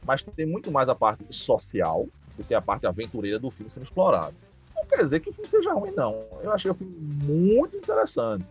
Mas 0.06 0.24
tem 0.24 0.46
muito 0.46 0.72
mais 0.72 0.88
a 0.88 0.96
parte 0.96 1.26
social 1.32 2.08
do 2.38 2.44
que 2.44 2.54
a 2.54 2.62
parte 2.62 2.86
aventureira 2.86 3.40
do 3.40 3.50
filme 3.50 3.72
sendo 3.72 3.84
explorado. 3.84 4.36
Não 4.76 4.86
quer 4.86 4.98
dizer 4.98 5.20
que 5.20 5.30
o 5.30 5.34
filme 5.34 5.50
seja 5.50 5.74
ruim, 5.74 5.92
não. 5.92 6.26
Eu 6.42 6.52
achei 6.52 6.70
o 6.70 6.76
filme 6.76 6.96
muito 6.96 7.76
interessante. 7.76 8.46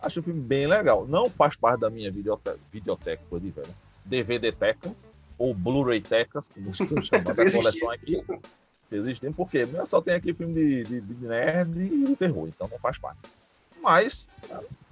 Achei 0.00 0.20
o 0.20 0.22
filme 0.22 0.40
bem 0.40 0.66
legal. 0.66 1.06
Não 1.06 1.30
faz 1.30 1.56
parte 1.56 1.80
da 1.80 1.90
minha 1.90 2.10
videoteca, 2.10 2.58
videoteca 2.72 3.22
tô 3.30 3.38
de 3.38 3.50
velho. 3.50 3.74
DVD 4.04 4.52
Teca, 4.52 4.92
ou 5.38 5.54
Blu-ray 5.54 6.00
Tecas, 6.00 6.48
como 6.48 6.74
se 6.74 6.86
chama 6.86 7.22
da 7.34 7.52
coleção 7.52 7.90
aqui. 7.90 8.22
Se 8.88 8.96
existem, 8.96 9.32
porque 9.32 9.66
só 9.86 10.00
tem 10.00 10.14
aqui 10.14 10.32
filme 10.32 10.54
de, 10.54 10.82
de, 10.84 11.00
de 11.00 11.26
nerd 11.26 11.76
e 11.80 12.04
de 12.04 12.16
terror, 12.16 12.48
então 12.48 12.68
não 12.70 12.78
faz 12.78 12.98
parte. 12.98 13.18
Mas 13.82 14.30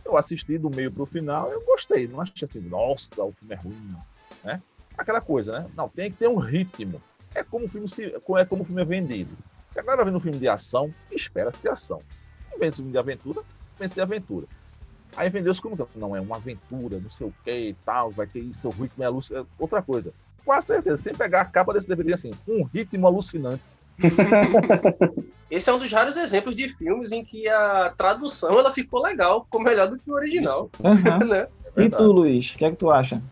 eu 0.05 0.17
assisti 0.17 0.59
do 0.59 0.69
meio 0.69 0.93
pro 0.93 1.07
final 1.07 1.51
eu 1.51 1.65
gostei. 1.65 2.07
Não 2.07 2.21
achei 2.21 2.47
assim, 2.49 2.61
nossa, 2.61 3.23
o 3.23 3.33
filme 3.33 3.55
é 3.55 3.57
ruim, 3.57 3.97
né? 4.43 4.63
Aquela 4.97 5.21
coisa, 5.21 5.61
né? 5.61 5.71
Não, 5.77 5.89
tem 5.89 6.11
que 6.11 6.19
ter 6.19 6.29
um 6.29 6.37
ritmo. 6.37 7.01
É 7.35 7.43
como 7.43 7.67
o 7.67 7.69
filme, 7.69 7.89
se, 7.89 8.05
é 8.05 8.45
como 8.45 8.63
o 8.63 8.65
filme 8.65 8.83
é 8.83 8.85
vendido. 8.85 9.37
Se 9.73 9.81
a 9.81 9.83
galera 9.83 10.05
vê 10.05 10.17
um 10.17 10.21
filme 10.21 10.39
de 10.39 10.49
ação, 10.49 10.95
espera-se 11.11 11.69
ação. 11.69 12.01
Vende 12.59 12.77
filme 12.77 12.93
de 12.93 12.99
aventura, 12.99 13.43
vende 13.79 13.95
de 13.95 14.01
aventura. 14.01 14.47
Aí 15.17 15.29
vendeu-se 15.29 15.61
como 15.61 15.77
não 15.95 16.15
é 16.15 16.21
uma 16.21 16.37
aventura, 16.37 16.99
não 16.99 17.11
sei 17.11 17.27
o 17.27 17.35
que 17.45 17.69
e 17.71 17.75
tal, 17.85 18.11
vai 18.11 18.27
ter 18.27 18.41
isso, 18.41 18.69
o 18.69 18.71
ritmo 18.71 19.03
é 19.03 19.07
alucinante. 19.07 19.49
Outra 19.59 19.83
coisa. 19.83 20.13
Com 20.45 20.61
certeza, 20.61 20.97
sem 20.99 21.15
pegar 21.15 21.41
a 21.41 21.45
capa 21.45 21.73
desse 21.73 21.89
DVD 21.89 22.15
assim, 22.15 22.31
um 22.47 22.63
ritmo 22.65 23.07
alucinante. 23.07 23.63
Esse 25.51 25.71
é 25.71 25.73
um 25.73 25.79
dos 25.79 25.91
raros 25.93 26.17
exemplos 26.17 26.57
de 26.57 26.69
filmes 26.69 27.13
em 27.13 27.25
que 27.25 27.49
a 27.49 27.93
tradução 27.97 28.59
ela 28.59 28.73
ficou 28.73 29.01
legal, 29.03 29.45
ficou 29.45 29.63
melhor 29.63 29.89
do 29.89 29.99
que 29.99 30.11
o 30.11 30.15
original. 30.15 30.71
Uhum. 30.83 31.19
né? 31.29 31.47
é 31.77 31.85
e 31.85 31.91
tu, 31.91 32.11
Luiz, 32.11 32.55
o 32.55 32.59
que 32.59 32.65
é 32.65 32.71
que 32.71 32.77
tu 32.77 32.91
acha? 32.91 33.23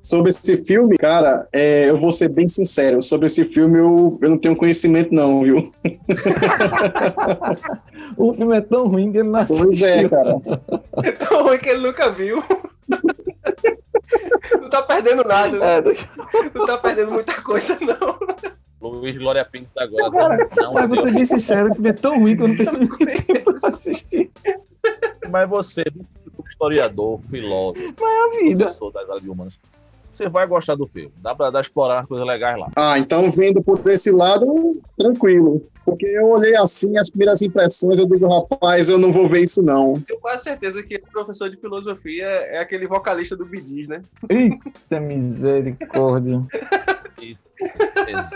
Sobre 0.00 0.30
esse 0.30 0.64
filme, 0.64 0.96
cara, 0.96 1.48
é, 1.52 1.90
eu 1.90 1.98
vou 1.98 2.10
ser 2.10 2.30
bem 2.30 2.48
sincero. 2.48 3.02
Sobre 3.02 3.26
esse 3.26 3.44
filme, 3.44 3.78
eu, 3.78 4.18
eu 4.22 4.30
não 4.30 4.38
tenho 4.38 4.56
conhecimento, 4.56 5.12
não, 5.12 5.42
viu? 5.42 5.70
o 8.16 8.32
filme 8.32 8.56
é 8.56 8.62
tão 8.62 8.88
ruim 8.88 9.12
que 9.12 9.18
ele 9.18 9.28
nasceu. 9.28 9.58
Pois 9.58 9.82
é, 9.82 10.08
cara. 10.08 10.36
É 11.04 11.12
tão 11.12 11.42
ruim 11.42 11.58
que 11.58 11.68
ele 11.68 11.86
nunca 11.86 12.10
viu. 12.10 12.42
Não 14.62 14.70
tá 14.70 14.82
perdendo 14.82 15.24
nada. 15.24 15.58
Né? 15.58 15.76
É, 15.76 15.82
não 16.54 16.66
tá 16.66 16.78
perdendo 16.78 17.12
muita 17.12 17.40
coisa, 17.42 17.78
não. 17.80 18.18
Luiz 18.80 19.16
Glória 19.18 19.44
Pinto 19.44 19.70
agora. 19.76 20.10
Cara, 20.10 20.48
não, 20.56 20.72
mas 20.72 20.88
você 20.88 21.10
bem 21.10 21.24
sincero, 21.24 21.70
o 21.70 21.74
filme 21.74 21.88
é 21.90 21.92
tão 21.92 22.18
ruim 22.18 22.36
que 22.36 22.42
eu 22.42 22.48
não 22.48 22.56
tenho 22.56 22.88
tempo 23.26 23.54
de 23.54 23.66
assistir. 23.66 24.30
Mas 25.30 25.48
você, 25.48 25.82
historiador, 26.48 27.20
filósofo, 27.30 27.94
mas 28.00 28.12
é 28.12 28.20
a 28.20 28.40
vida. 28.40 28.64
professor 28.64 28.92
das 28.92 29.10
áreas 29.10 29.24
humanas, 29.24 29.54
você 30.18 30.28
vai 30.28 30.46
gostar 30.46 30.74
do 30.74 30.86
filme. 30.86 31.12
Dá 31.18 31.34
pra 31.34 31.50
dar, 31.50 31.60
explorar 31.60 32.06
coisas 32.06 32.26
legais 32.26 32.58
lá. 32.58 32.68
Ah, 32.74 32.98
então 32.98 33.30
vendo 33.30 33.62
por 33.62 33.80
esse 33.88 34.10
lado, 34.10 34.80
tranquilo. 34.96 35.64
Porque 35.84 36.06
eu 36.06 36.26
olhei 36.26 36.54
assim, 36.56 36.98
as 36.98 37.08
primeiras 37.08 37.40
impressões, 37.40 37.98
eu 37.98 38.06
digo, 38.06 38.28
rapaz, 38.28 38.90
eu 38.90 38.98
não 38.98 39.12
vou 39.12 39.28
ver 39.28 39.44
isso 39.44 39.62
não. 39.62 39.94
Tenho 40.00 40.20
quase 40.20 40.44
certeza 40.44 40.82
que 40.82 40.94
esse 40.94 41.08
professor 41.08 41.48
de 41.48 41.56
filosofia 41.56 42.26
é 42.26 42.58
aquele 42.58 42.86
vocalista 42.86 43.36
do 43.36 43.46
Bidis, 43.46 43.88
né? 43.88 44.02
Eita 44.28 45.00
misericórdia. 45.00 46.44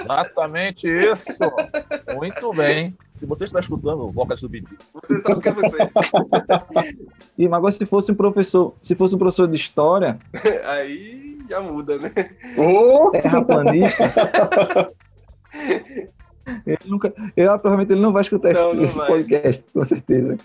Exatamente 0.01 0.89
isso. 0.89 1.29
Muito 2.15 2.53
bem. 2.55 2.97
Se 3.19 3.27
você 3.27 3.45
estiver 3.45 3.61
escutando 3.61 4.05
o 4.05 4.11
vocalista 4.13 4.47
do 4.47 4.51
Bidis. 4.51 4.79
Você 4.95 5.19
sabe 5.19 5.43
que 5.43 5.49
é 5.49 5.53
você. 5.53 5.77
e, 7.37 7.49
mas 7.49 7.59
agora 7.59 7.73
se 7.73 7.85
fosse 7.85 8.13
um 8.13 8.15
professor, 8.15 8.75
se 8.81 8.95
fosse 8.95 9.15
um 9.15 9.19
professor 9.19 9.47
de 9.47 9.57
história... 9.57 10.19
Aí 10.65 11.22
já 11.53 11.61
muda, 11.61 11.99
né? 11.99 12.11
Oh! 12.57 13.11
Terraplanista. 13.11 14.93
ele 16.67 16.79
nunca, 16.87 17.13
eu, 17.37 17.59
provavelmente 17.59 17.93
ele 17.93 18.01
não 18.01 18.13
vai 18.13 18.23
escutar 18.23 18.55
não, 18.55 18.71
esse, 18.71 18.77
não 18.77 18.85
esse 18.85 18.97
vai. 18.97 19.07
podcast, 19.07 19.65
com 19.73 19.85
certeza. 19.85 20.39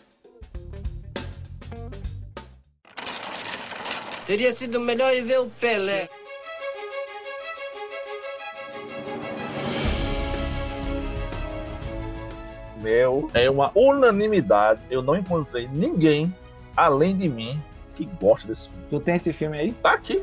Teria 4.25 4.51
sido 4.51 4.81
melhor 4.81 5.13
ir 5.13 5.21
ver 5.21 5.39
o 5.39 5.45
Pelé. 5.45 6.09
Meu, 12.81 13.31
é 13.33 13.49
uma 13.49 13.71
unanimidade. 13.73 14.81
Eu 14.89 15.01
não 15.01 15.15
encontrei 15.15 15.69
ninguém 15.69 16.35
além 16.75 17.15
de 17.15 17.29
mim 17.29 17.61
que 17.95 18.03
gosta 18.19 18.47
desse 18.49 18.67
filme. 18.67 18.85
Tu 18.89 18.99
tem 18.99 19.15
esse 19.15 19.31
filme 19.31 19.57
aí? 19.57 19.71
Tá 19.71 19.93
aqui. 19.93 20.21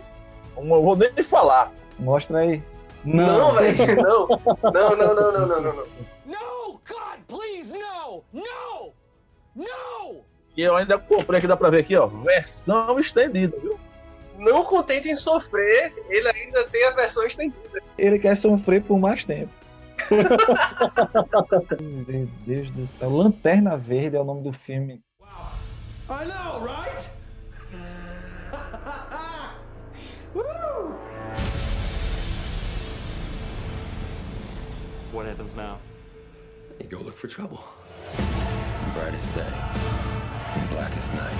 Não 0.56 0.82
vou 0.82 0.96
nem 0.96 1.10
falar. 1.22 1.72
Mostra 1.98 2.38
aí. 2.38 2.62
Não, 3.04 3.52
velho. 3.52 3.76
Não. 4.02 4.28
Não, 4.72 4.96
não, 4.96 5.14
não, 5.14 5.32
não, 5.32 5.46
não, 5.46 5.60
não, 5.60 5.76
não. 5.76 5.86
No, 6.24 6.80
God, 6.88 7.20
please, 7.28 7.72
no! 7.72 8.24
No! 8.32 8.92
No! 9.54 10.24
E 10.56 10.62
eu 10.62 10.74
ainda 10.74 10.98
comprei 10.98 11.38
aqui, 11.38 11.46
dá 11.46 11.56
pra 11.56 11.70
ver 11.70 11.80
aqui, 11.80 11.96
ó. 11.96 12.06
Versão 12.06 12.98
estendida, 12.98 13.56
viu? 13.60 13.78
Não 14.38 14.64
contente 14.64 15.08
em 15.08 15.16
sofrer, 15.16 15.92
ele 16.08 16.28
ainda 16.28 16.64
tem 16.64 16.84
a 16.86 16.90
versão 16.92 17.24
estendida. 17.24 17.82
Ele 17.96 18.18
quer 18.18 18.36
sofrer 18.36 18.82
por 18.82 18.98
mais 18.98 19.24
tempo. 19.24 19.52
Meu 21.80 22.28
Deus 22.46 22.70
do 22.70 22.86
céu. 22.86 23.10
Lanterna 23.10 23.76
Verde 23.76 24.16
é 24.16 24.20
o 24.20 24.24
nome 24.24 24.42
do 24.42 24.52
filme. 24.52 25.00
Wow. 25.20 25.28
I 26.10 26.24
know, 26.24 26.64
right? 26.64 26.83
What 35.14 35.26
happens 35.26 35.54
now? 35.54 35.78
You 36.80 36.88
go 36.88 36.98
look 36.98 37.16
for 37.16 37.28
trouble. 37.28 37.62
Brightest 38.94 39.32
day, 39.32 39.46
blackest 40.70 41.14
night. 41.14 41.38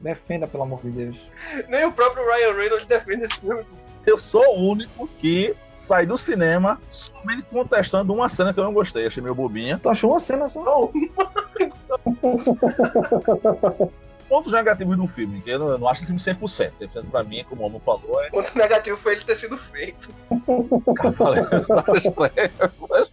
Defenda, 0.00 0.46
pelo 0.46 0.62
amor 0.62 0.80
de 0.82 0.90
Deus. 0.90 1.16
Nem 1.68 1.84
o 1.84 1.92
próprio 1.92 2.24
Ryan 2.24 2.54
Reynolds 2.54 2.86
defende 2.86 3.24
esse 3.24 3.40
filme. 3.40 3.62
Eu 4.06 4.16
sou 4.16 4.58
o 4.58 4.70
único 4.70 5.06
que 5.18 5.54
sai 5.74 6.06
do 6.06 6.16
cinema 6.16 6.80
somente 6.90 7.42
contestando 7.50 8.14
uma 8.14 8.30
cena 8.30 8.54
que 8.54 8.58
eu 8.58 8.64
não 8.64 8.72
gostei. 8.72 9.06
Achei 9.06 9.22
meio 9.22 9.34
bobinha. 9.34 9.78
Tu 9.82 9.90
achou 9.90 10.12
uma 10.12 10.20
cena 10.20 10.48
só? 10.48 10.90
pontos 14.26 14.52
negativos 14.52 14.96
do 14.96 15.06
filme, 15.06 15.40
que 15.40 15.50
eu 15.50 15.58
não, 15.58 15.70
eu 15.70 15.78
não 15.78 15.88
acho 15.88 16.02
o 16.02 16.06
filme 16.06 16.20
100%. 16.20 16.72
100% 16.72 17.10
pra 17.10 17.22
mim, 17.22 17.44
como 17.48 17.62
o 17.62 17.66
Homem 17.66 17.80
falou, 17.80 18.22
é. 18.22 18.28
O 18.28 18.30
ponto 18.32 18.56
negativo 18.56 18.96
foi 18.96 19.12
ele 19.12 19.24
ter 19.24 19.36
sido 19.36 19.56
feito. 19.56 20.08
Cavaleiro 20.94 21.50
das 21.50 21.66
Trevas. 22.02 23.12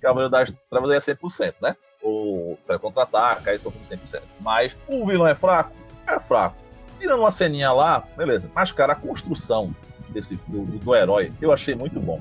Cavaleiro 0.00 0.30
das 0.30 0.54
Trevas 0.70 1.08
é 1.08 1.14
100%, 1.14 1.54
né? 1.60 1.76
O 2.02 2.56
contra-ataca, 2.80 3.50
aí 3.50 3.58
são 3.58 3.72
100%. 3.72 4.22
Mas 4.40 4.76
o 4.88 5.06
vilão 5.06 5.26
é 5.26 5.34
fraco? 5.34 5.72
É 6.06 6.18
fraco. 6.20 6.56
Tirando 6.98 7.20
uma 7.20 7.30
ceninha 7.30 7.72
lá, 7.72 8.00
beleza. 8.16 8.50
Mas, 8.54 8.72
cara, 8.72 8.92
a 8.92 8.96
construção 8.96 9.74
desse, 10.08 10.36
do, 10.46 10.64
do 10.64 10.94
herói 10.94 11.32
eu 11.40 11.52
achei 11.52 11.74
muito 11.74 12.00
bom 12.00 12.20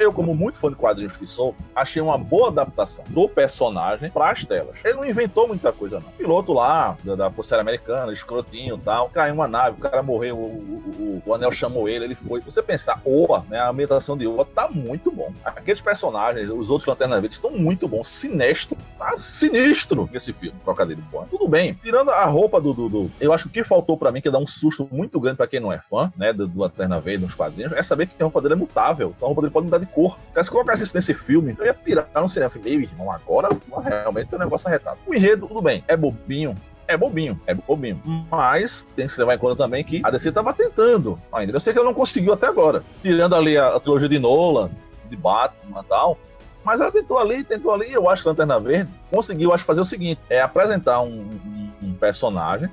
eu, 0.00 0.12
como 0.12 0.34
muito 0.34 0.58
fã 0.58 0.68
de 0.70 0.76
quadrinhos 0.76 1.16
que 1.16 1.26
sou, 1.26 1.54
achei 1.74 2.00
uma 2.00 2.16
boa 2.16 2.48
adaptação 2.48 3.04
do 3.08 3.28
personagem 3.28 4.10
para 4.10 4.30
as 4.30 4.44
telas. 4.44 4.78
Ele 4.84 4.94
não 4.94 5.04
inventou 5.04 5.46
muita 5.46 5.72
coisa, 5.72 6.00
não. 6.00 6.08
O 6.08 6.12
piloto 6.12 6.52
lá, 6.52 6.96
da, 7.04 7.14
da 7.14 7.30
Força 7.30 7.60
Americana, 7.60 8.12
escrotinho 8.12 8.76
e 8.76 8.80
tal, 8.80 9.08
caiu 9.10 9.34
uma 9.34 9.48
nave, 9.48 9.76
o 9.78 9.80
cara 9.80 10.02
morreu, 10.02 10.36
o, 10.36 10.40
o, 10.40 11.22
o, 11.26 11.34
Anel 11.34 11.52
chamou 11.52 11.88
ele, 11.88 12.04
ele 12.06 12.14
foi. 12.14 12.40
Você 12.40 12.62
pensar, 12.62 13.00
Oa, 13.04 13.44
né, 13.48 13.58
a 13.58 13.68
ambientação 13.68 14.16
de 14.16 14.26
Oa 14.26 14.44
tá 14.44 14.68
muito 14.68 15.10
bom. 15.10 15.32
Aqueles 15.44 15.80
personagens, 15.80 16.48
os 16.48 16.70
outros 16.70 16.86
Lanternas 16.86 17.20
Verdes 17.20 17.36
estão 17.36 17.50
muito 17.50 17.86
bons. 17.86 18.08
Sinestro, 18.08 18.76
tá 18.98 19.18
sinistro 19.18 20.08
esse 20.12 20.32
filme, 20.32 20.58
trocadilho 20.64 21.02
bom. 21.10 21.26
Tudo 21.30 21.48
bem, 21.48 21.74
tirando 21.74 22.10
a 22.10 22.24
roupa 22.24 22.60
do, 22.60 22.72
do, 22.72 23.10
Eu 23.20 23.32
acho 23.32 23.48
que 23.48 23.64
faltou 23.64 23.96
para 23.96 24.10
mim, 24.10 24.20
que 24.20 24.30
dá 24.30 24.38
um 24.38 24.46
susto 24.46 24.88
muito 24.90 25.20
grande 25.20 25.36
para 25.36 25.46
quem 25.46 25.60
não 25.60 25.72
é 25.72 25.78
fã, 25.78 26.12
né, 26.16 26.32
do, 26.32 26.46
do 26.46 26.60
Lanterna 26.60 27.00
Verde, 27.00 27.26
quadrinhos, 27.34 27.72
é 27.72 27.82
saber 27.82 28.06
que 28.06 28.14
a 28.20 28.24
roupa 28.24 28.40
dele 28.40 28.54
é 28.54 28.56
mutável. 28.56 29.14
Então 29.16 29.26
a 29.26 29.28
roupa 29.28 29.42
dele 29.42 29.52
pode 29.52 29.64
mudar 29.64 29.78
de 29.78 29.86
cor. 29.94 30.18
Então, 30.30 30.42
se 30.42 30.50
colocasse 30.50 30.82
isso 30.82 30.94
nesse 30.94 31.14
filme, 31.14 31.54
eu 31.58 31.66
ia 31.66 31.74
pirar 31.74 32.08
no 32.14 32.28
cinema. 32.28 32.50
Falei, 32.50 32.76
meu 32.76 32.88
irmão, 32.88 33.10
agora 33.10 33.48
realmente 33.82 34.34
o 34.34 34.38
negócio 34.38 34.68
arretado. 34.68 34.98
O 35.06 35.14
enredo, 35.14 35.46
tudo 35.46 35.62
bem, 35.62 35.84
é 35.86 35.96
bobinho, 35.96 36.54
é 36.86 36.96
bobinho, 36.96 37.40
é 37.46 37.54
bobinho. 37.54 38.00
Mas 38.30 38.88
tem 38.96 39.06
que 39.06 39.12
se 39.12 39.20
levar 39.20 39.34
em 39.34 39.38
conta 39.38 39.56
também 39.56 39.84
que 39.84 40.00
a 40.04 40.10
DC 40.10 40.32
tava 40.32 40.52
tentando 40.52 41.20
ainda. 41.32 41.54
Eu 41.54 41.60
sei 41.60 41.72
que 41.72 41.78
ela 41.78 41.88
não 41.88 41.94
conseguiu 41.94 42.32
até 42.32 42.46
agora. 42.46 42.82
Tirando 43.02 43.34
ali 43.34 43.56
a, 43.56 43.76
a 43.76 43.80
trilogia 43.80 44.08
de 44.08 44.18
Nolan, 44.18 44.70
de 45.08 45.16
Batman 45.16 45.80
e 45.80 45.88
tal. 45.88 46.18
Mas 46.64 46.80
ela 46.80 46.92
tentou 46.92 47.18
ali, 47.18 47.42
tentou 47.42 47.72
ali. 47.72 47.92
Eu 47.92 48.08
acho 48.08 48.22
que 48.22 48.28
a 48.28 48.32
Lanterna 48.32 48.60
Verde 48.60 48.90
conseguiu, 49.10 49.52
acho, 49.52 49.64
fazer 49.64 49.80
o 49.80 49.84
seguinte: 49.84 50.20
é 50.28 50.40
apresentar 50.40 51.00
um, 51.00 51.20
um, 51.20 51.70
um 51.82 51.94
personagem 51.94 52.70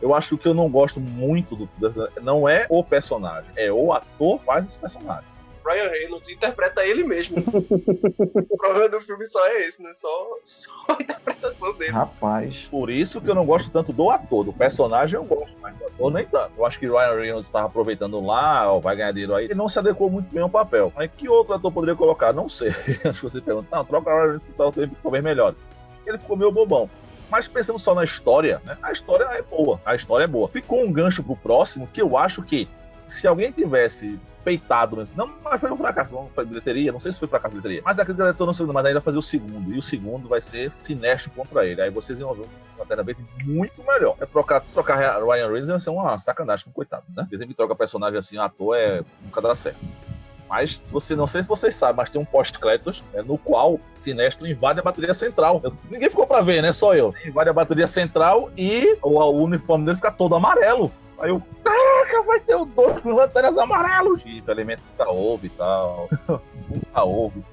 eu 0.00 0.14
acho 0.14 0.28
que 0.28 0.34
o 0.34 0.38
que 0.38 0.48
eu 0.48 0.54
não 0.54 0.68
gosto 0.68 0.98
muito 0.98 1.54
do, 1.54 1.68
não 2.22 2.48
é 2.48 2.66
o 2.68 2.82
personagem, 2.82 3.50
é 3.54 3.70
o 3.70 3.92
ator 3.92 4.40
faz 4.44 4.66
esse 4.66 4.78
personagem. 4.78 5.24
Ryan 5.64 5.88
Reynolds 5.88 6.28
interpreta 6.28 6.84
ele 6.84 7.04
mesmo. 7.04 7.38
o 7.38 8.56
problema 8.56 8.88
do 8.88 9.00
filme 9.00 9.24
só 9.24 9.46
é 9.48 9.66
esse, 9.66 9.82
né? 9.82 9.92
Só, 9.94 10.38
só 10.44 10.70
a 10.88 10.92
interpretação 10.94 11.72
dele. 11.74 11.92
Rapaz. 11.92 12.68
Por 12.70 12.90
isso 12.90 13.20
que 13.20 13.28
eu 13.28 13.34
não 13.34 13.44
gosto 13.44 13.70
tanto 13.70 13.92
do 13.92 14.10
ator. 14.10 14.44
Do 14.44 14.52
personagem 14.52 15.16
eu 15.16 15.24
gosto, 15.24 15.54
mas 15.60 15.76
do 15.76 15.86
ator 15.86 16.12
nem 16.12 16.24
tanto. 16.24 16.52
Eu 16.56 16.66
acho 16.66 16.78
que 16.78 16.86
Ryan 16.86 17.14
Reynolds 17.14 17.46
estava 17.46 17.66
aproveitando 17.66 18.20
lá, 18.20 18.72
ó, 18.72 18.80
vai 18.80 18.96
ganhar 18.96 19.12
dinheiro 19.12 19.34
aí. 19.34 19.44
Ele 19.46 19.54
não 19.54 19.68
se 19.68 19.78
adequou 19.78 20.10
muito 20.10 20.32
bem 20.32 20.42
ao 20.42 20.48
papel. 20.48 20.92
Mas 20.96 21.10
que 21.16 21.28
outro 21.28 21.54
ator 21.54 21.72
poderia 21.72 21.96
colocar? 21.96 22.32
Não 22.32 22.48
sei. 22.48 22.70
acho 23.04 23.20
que 23.20 23.30
você 23.30 23.40
pergunta, 23.40 23.68
não, 23.70 23.84
troca 23.84 24.10
o 24.10 24.12
Ryan 24.12 24.22
Reynolds 24.22 24.46
que 24.46 24.52
talvez 24.52 24.88
ficou 24.88 25.12
bem 25.12 25.22
melhor. 25.22 25.54
Ele 26.06 26.18
ficou 26.18 26.36
meio 26.36 26.50
bobão. 26.50 26.90
Mas 27.30 27.46
pensando 27.46 27.78
só 27.78 27.94
na 27.94 28.02
história, 28.02 28.60
né? 28.64 28.76
A 28.82 28.90
história 28.90 29.24
é 29.24 29.40
boa. 29.40 29.80
A 29.84 29.94
história 29.94 30.24
é 30.24 30.26
boa. 30.26 30.48
Ficou 30.48 30.82
um 30.82 30.92
gancho 30.92 31.22
pro 31.22 31.36
próximo 31.36 31.88
que 31.92 32.02
eu 32.02 32.16
acho 32.16 32.42
que 32.42 32.68
se 33.06 33.26
alguém 33.26 33.52
tivesse 33.52 34.18
peitado, 34.44 34.96
não, 35.16 35.30
mas 35.42 35.60
foi 35.60 35.70
um 35.70 35.76
fracasso, 35.76 36.12
não 36.12 36.28
foi 36.34 36.44
bilheteria, 36.44 36.92
não 36.92 37.00
sei 37.00 37.12
se 37.12 37.18
foi 37.18 37.28
fracasso 37.28 37.54
de 37.54 37.60
bilheteria, 37.60 37.82
mas 37.84 37.98
a 37.98 38.04
crítica 38.04 38.26
retornou 38.26 38.48
no 38.48 38.54
segundo, 38.54 38.74
mas 38.74 38.86
ainda 38.86 39.00
fazer 39.00 39.18
o 39.18 39.22
segundo, 39.22 39.72
e 39.72 39.78
o 39.78 39.82
segundo 39.82 40.28
vai 40.28 40.40
ser 40.40 40.72
sinestro 40.72 41.30
contra 41.30 41.66
ele, 41.66 41.80
aí 41.80 41.90
vocês 41.90 42.18
iam 42.20 42.34
ver 42.34 42.46
uma 42.76 43.02
Verde 43.04 43.24
muito 43.44 43.84
melhor. 43.84 44.16
É 44.20 44.26
trocar, 44.26 44.64
se 44.64 44.72
trocar 44.72 44.96
Ryan 44.96 45.48
Reynolds 45.48 45.68
vai 45.68 45.80
ser 45.80 45.90
uma 45.90 46.18
sacanagem 46.18 46.64
com 46.64 46.72
coitado, 46.72 47.04
né? 47.14 47.26
Dizem 47.30 47.46
que 47.46 47.54
troca 47.54 47.74
personagem 47.74 48.18
assim, 48.18 48.38
ator, 48.38 48.76
é, 48.76 49.02
nunca 49.22 49.40
dá 49.40 49.54
certo. 49.54 49.78
Mas 50.48 50.80
você 50.90 51.14
não 51.14 51.28
sei 51.28 51.44
se 51.44 51.48
vocês 51.48 51.76
sabem, 51.76 51.96
mas 51.96 52.10
tem 52.10 52.20
um 52.20 52.24
pós-créditos 52.24 53.04
né, 53.12 53.22
no 53.22 53.38
qual 53.38 53.78
Sinestro 53.94 54.48
invade 54.48 54.80
a 54.80 54.82
bateria 54.82 55.14
central. 55.14 55.60
Eu, 55.62 55.72
ninguém 55.88 56.10
ficou 56.10 56.26
pra 56.26 56.40
ver, 56.40 56.60
né? 56.60 56.72
Só 56.72 56.92
eu. 56.92 57.14
Invade 57.24 57.50
a 57.50 57.52
bateria 57.52 57.86
central 57.86 58.50
e 58.58 58.98
o, 59.00 59.10
o 59.10 59.44
uniforme 59.44 59.84
dele 59.84 59.98
fica 59.98 60.10
todo 60.10 60.34
amarelo. 60.34 60.90
Aí 61.20 61.28
eu, 61.30 61.42
caraca, 61.62 62.22
vai 62.26 62.40
ter 62.40 62.54
o 62.54 62.64
dois 62.64 63.00
com 63.00 63.12
lanternas 63.12 63.58
amarelos. 63.58 64.22
E 64.24 64.42
o 64.46 64.50
elemento 64.50 64.82
nunca 64.90 65.10
houve 65.10 65.46
e 65.48 65.50
tal. 65.50 66.08
nunca 66.68 67.04
houve. 67.04 67.44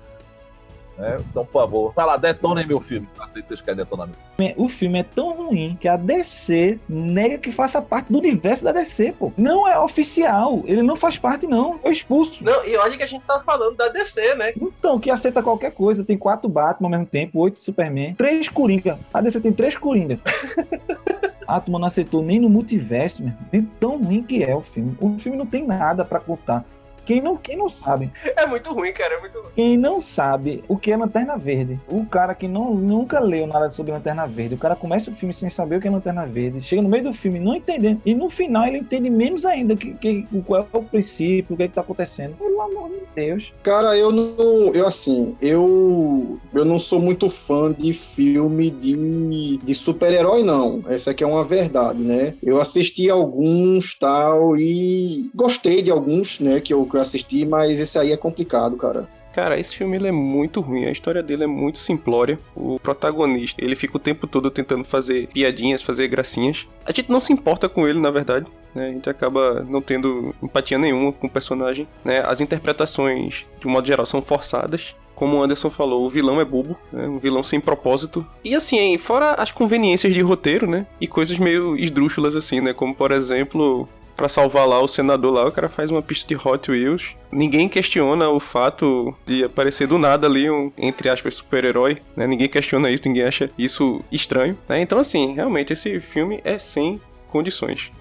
Né? 0.98 1.18
Então, 1.30 1.46
por 1.46 1.62
favor, 1.62 1.94
vai 1.94 2.06
lá, 2.06 2.18
detonem 2.18 2.66
meu 2.66 2.80
filme. 2.80 3.08
Não 3.18 3.30
sei 3.30 3.44
se 3.44 3.50
vocês 3.50 3.62
querem 3.62 3.78
detonar 3.78 4.08
meu 4.08 4.54
O 4.58 4.68
filme 4.68 5.00
é 5.00 5.04
tão 5.04 5.36
ruim 5.36 5.78
que 5.80 5.88
a 5.88 5.96
DC 5.96 6.80
nega 6.90 7.38
que 7.38 7.52
faça 7.52 7.82
parte 7.82 8.12
do 8.12 8.18
universo 8.18 8.64
da 8.64 8.72
DC, 8.72 9.14
pô. 9.20 9.32
Não 9.38 9.68
é 9.68 9.78
oficial. 9.78 10.64
Ele 10.66 10.82
não 10.82 10.96
faz 10.96 11.20
parte, 11.20 11.46
não. 11.46 11.78
Foi 11.80 11.92
expulso. 11.92 12.44
Não, 12.44 12.66
e 12.66 12.76
olha 12.78 12.98
que 12.98 13.04
a 13.04 13.08
gente 13.08 13.24
tá 13.26 13.40
falando 13.42 13.76
da 13.76 13.90
DC, 13.90 14.34
né? 14.36 14.54
Então, 14.60 15.00
que 15.00 15.12
aceita 15.12 15.44
qualquer 15.44 15.72
coisa. 15.72 16.04
Tem 16.04 16.18
quatro 16.18 16.50
Batman 16.50 16.88
ao 16.88 16.92
mesmo 16.92 17.06
tempo, 17.06 17.40
oito 17.40 17.62
Superman, 17.62 18.16
três 18.16 18.50
Coringa. 18.50 18.98
A 19.14 19.22
DC 19.22 19.40
tem 19.40 19.54
três 19.54 19.78
Coringa. 19.78 20.20
Atman 21.48 21.80
não 21.80 21.88
aceitou 21.88 22.22
nem 22.22 22.40
no 22.40 22.50
multiverso. 22.50 23.32
De 23.52 23.62
tão 23.62 24.04
ruim 24.04 24.24
que 24.24 24.44
é 24.44 24.56
o 24.56 24.62
filme. 24.62 24.98
O 25.00 25.18
filme 25.18 25.38
não 25.38 25.46
tem 25.46 25.66
nada 25.66 26.04
para 26.04 26.20
contar. 26.20 26.66
Quem 27.08 27.22
não, 27.22 27.38
quem 27.38 27.56
não 27.56 27.70
sabe. 27.70 28.12
É 28.36 28.46
muito 28.46 28.74
ruim, 28.74 28.92
cara, 28.92 29.16
é 29.16 29.20
muito 29.22 29.40
ruim. 29.40 29.52
Quem 29.56 29.78
não 29.78 29.98
sabe 29.98 30.62
o 30.68 30.76
que 30.76 30.92
é 30.92 30.98
Lanterna 30.98 31.38
Verde, 31.38 31.80
o 31.88 32.06
cara 32.06 32.36
que 32.36 32.50
não, 32.50 32.76
nunca 32.76 33.22
leu 33.22 33.48
nada 33.48 33.72
sobre 33.72 33.94
Lanterna 33.94 34.28
Verde, 34.28 34.56
o 34.56 34.58
cara 34.58 34.76
começa 34.76 35.10
o 35.10 35.16
filme 35.16 35.34
sem 35.34 35.50
saber 35.50 35.78
o 35.78 35.82
que 35.82 35.88
é 35.88 35.92
Lanterna 35.92 36.28
Verde, 36.28 36.62
chega 36.62 36.82
no 36.82 36.90
meio 36.90 37.06
do 37.06 37.14
filme 37.14 37.40
não 37.40 37.56
entendendo, 37.56 38.02
e 38.06 38.14
no 38.14 38.30
final 38.30 38.68
ele 38.68 38.80
entende 38.80 39.10
menos 39.10 39.46
ainda 39.46 39.74
que, 39.78 39.94
que, 39.94 40.28
qual 40.46 40.68
é 40.74 40.78
o 40.78 40.84
princípio, 40.84 41.54
o 41.54 41.58
que 41.58 41.64
é 41.64 41.68
que 41.70 41.76
tá 41.76 41.82
acontecendo. 41.82 42.36
Pelo 42.36 42.62
amor 42.62 42.90
de 42.90 42.98
Deus. 43.16 43.54
Cara, 43.64 43.98
eu 43.98 44.12
não. 44.12 44.74
Eu 44.74 44.86
assim, 44.86 45.36
eu. 45.42 46.38
Eu 46.54 46.66
não 46.66 46.78
sou 46.78 47.00
muito 47.00 47.30
fã 47.30 47.72
de 47.72 47.94
filme 47.94 48.70
de, 48.70 49.58
de 49.58 49.74
super-herói, 49.74 50.44
não. 50.44 50.84
Essa 50.88 51.12
aqui 51.12 51.24
é 51.24 51.28
uma 51.28 51.44
verdade, 51.44 52.00
né? 52.00 52.36
Eu 52.44 52.60
assisti 52.60 53.10
alguns 53.10 53.98
tal 53.98 54.58
e 54.58 55.30
gostei 55.34 55.82
de 55.82 55.90
alguns, 55.90 56.40
né? 56.40 56.60
Que 56.60 56.74
eu 56.74 56.86
eu 56.98 57.02
assisti, 57.02 57.46
mas 57.46 57.80
esse 57.80 57.98
aí 57.98 58.12
é 58.12 58.18
complicado, 58.18 58.76
cara. 58.78 59.08
Cara, 59.38 59.60
esse 59.60 59.76
filme 59.76 59.96
ele 59.96 60.08
é 60.08 60.12
muito 60.12 60.62
ruim, 60.62 60.86
a 60.86 60.92
história 60.92 61.22
dele 61.22 61.44
é 61.44 61.48
muito 61.48 61.78
simplória. 61.78 62.40
O 62.56 62.80
protagonista, 62.80 63.64
ele 63.64 63.76
fica 63.76 63.96
o 63.96 64.00
tempo 64.00 64.26
todo 64.26 64.50
tentando 64.50 64.84
fazer 64.84 65.28
piadinhas, 65.28 65.84
fazer 65.84 66.08
gracinhas. 66.08 66.68
A 66.84 66.92
gente 66.92 67.12
não 67.12 67.20
se 67.20 67.32
importa 67.32 67.70
com 67.70 67.88
ele, 67.88 68.00
na 68.00 68.10
verdade. 68.10 68.48
Né? 68.74 68.88
A 68.88 68.92
gente 68.92 69.08
acaba 69.08 69.64
não 69.70 69.80
tendo 69.80 70.34
empatia 70.42 70.80
nenhuma 70.80 71.14
com 71.14 71.28
o 71.28 71.30
personagem. 71.30 71.88
Né? 72.04 72.20
As 72.26 72.42
interpretações, 72.42 73.46
de 73.60 73.68
um 73.68 73.70
modo 73.70 73.86
geral, 73.86 74.08
são 74.08 74.24
forçadas 74.24 74.96
como 75.18 75.38
o 75.38 75.42
Anderson 75.42 75.72
falou, 75.72 76.06
o 76.06 76.12
vilão 76.12 76.40
é 76.40 76.46
bobo, 76.46 76.78
né? 76.94 77.08
um 77.08 77.18
vilão 77.18 77.42
sem 77.42 77.60
propósito. 77.60 78.24
E 78.44 78.54
assim, 78.54 78.96
fora 79.00 79.32
as 79.32 79.52
conveniências 79.52 80.14
de 80.14 80.22
roteiro, 80.22 80.70
né? 80.70 80.86
E 81.02 81.08
coisas 81.08 81.40
meio 81.40 81.76
esdrúxulas 81.76 82.36
assim, 82.36 82.62
né? 82.62 82.72
Como 82.72 82.94
por 82.94 83.12
exemplo, 83.12 83.90
para 84.18 84.28
salvar 84.28 84.68
lá 84.68 84.82
o 84.82 84.88
senador 84.88 85.32
lá, 85.32 85.48
o 85.48 85.52
cara 85.52 85.70
faz 85.70 85.92
uma 85.92 86.02
pista 86.02 86.28
de 86.28 86.36
Hot 86.36 86.70
Wheels. 86.70 87.16
Ninguém 87.32 87.70
questiona 87.70 88.28
o 88.30 88.40
fato 88.40 89.16
de 89.26 89.44
aparecer 89.44 89.88
do 89.88 90.00
nada 90.00 90.26
ali 90.26 90.50
um, 90.50 90.72
entre 90.76 91.08
aspas, 91.08 91.36
super-herói, 91.36 91.98
né? 92.16 92.26
Ninguém 92.26 92.50
questiona 92.50 92.90
isso, 92.90 93.04
ninguém 93.06 93.24
acha 93.24 93.50
isso 93.58 94.04
estranho, 94.12 94.58
né? 94.68 94.82
Então, 94.82 94.98
assim, 94.98 95.36
realmente 95.36 95.72
esse 95.72 96.00
filme 96.00 96.42
é 96.44 96.58
sem 96.58 97.00
condições. 97.30 97.92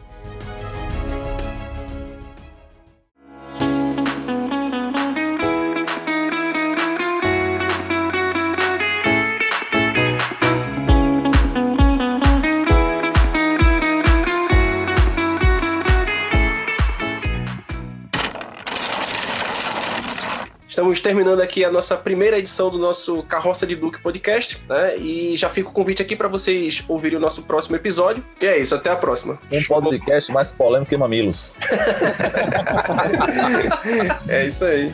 Terminando 21.06 21.40
aqui 21.40 21.64
a 21.64 21.70
nossa 21.70 21.96
primeira 21.96 22.36
edição 22.36 22.68
do 22.68 22.78
nosso 22.78 23.22
Carroça 23.22 23.64
de 23.64 23.76
Duque 23.76 24.00
podcast, 24.00 24.60
né? 24.68 24.96
E 24.96 25.36
já 25.36 25.48
fica 25.48 25.68
o 25.68 25.72
convite 25.72 26.02
aqui 26.02 26.16
para 26.16 26.26
vocês 26.26 26.82
ouvirem 26.88 27.16
o 27.16 27.20
nosso 27.20 27.44
próximo 27.44 27.76
episódio. 27.76 28.24
E 28.42 28.46
é 28.46 28.58
isso, 28.58 28.74
até 28.74 28.90
a 28.90 28.96
próxima. 28.96 29.38
Um 29.52 29.62
podcast 29.62 30.32
mais 30.32 30.50
polêmico 30.50 30.88
que 30.88 30.96
mamilos. 30.96 31.54
é 34.26 34.48
isso 34.48 34.64
aí. 34.64 34.92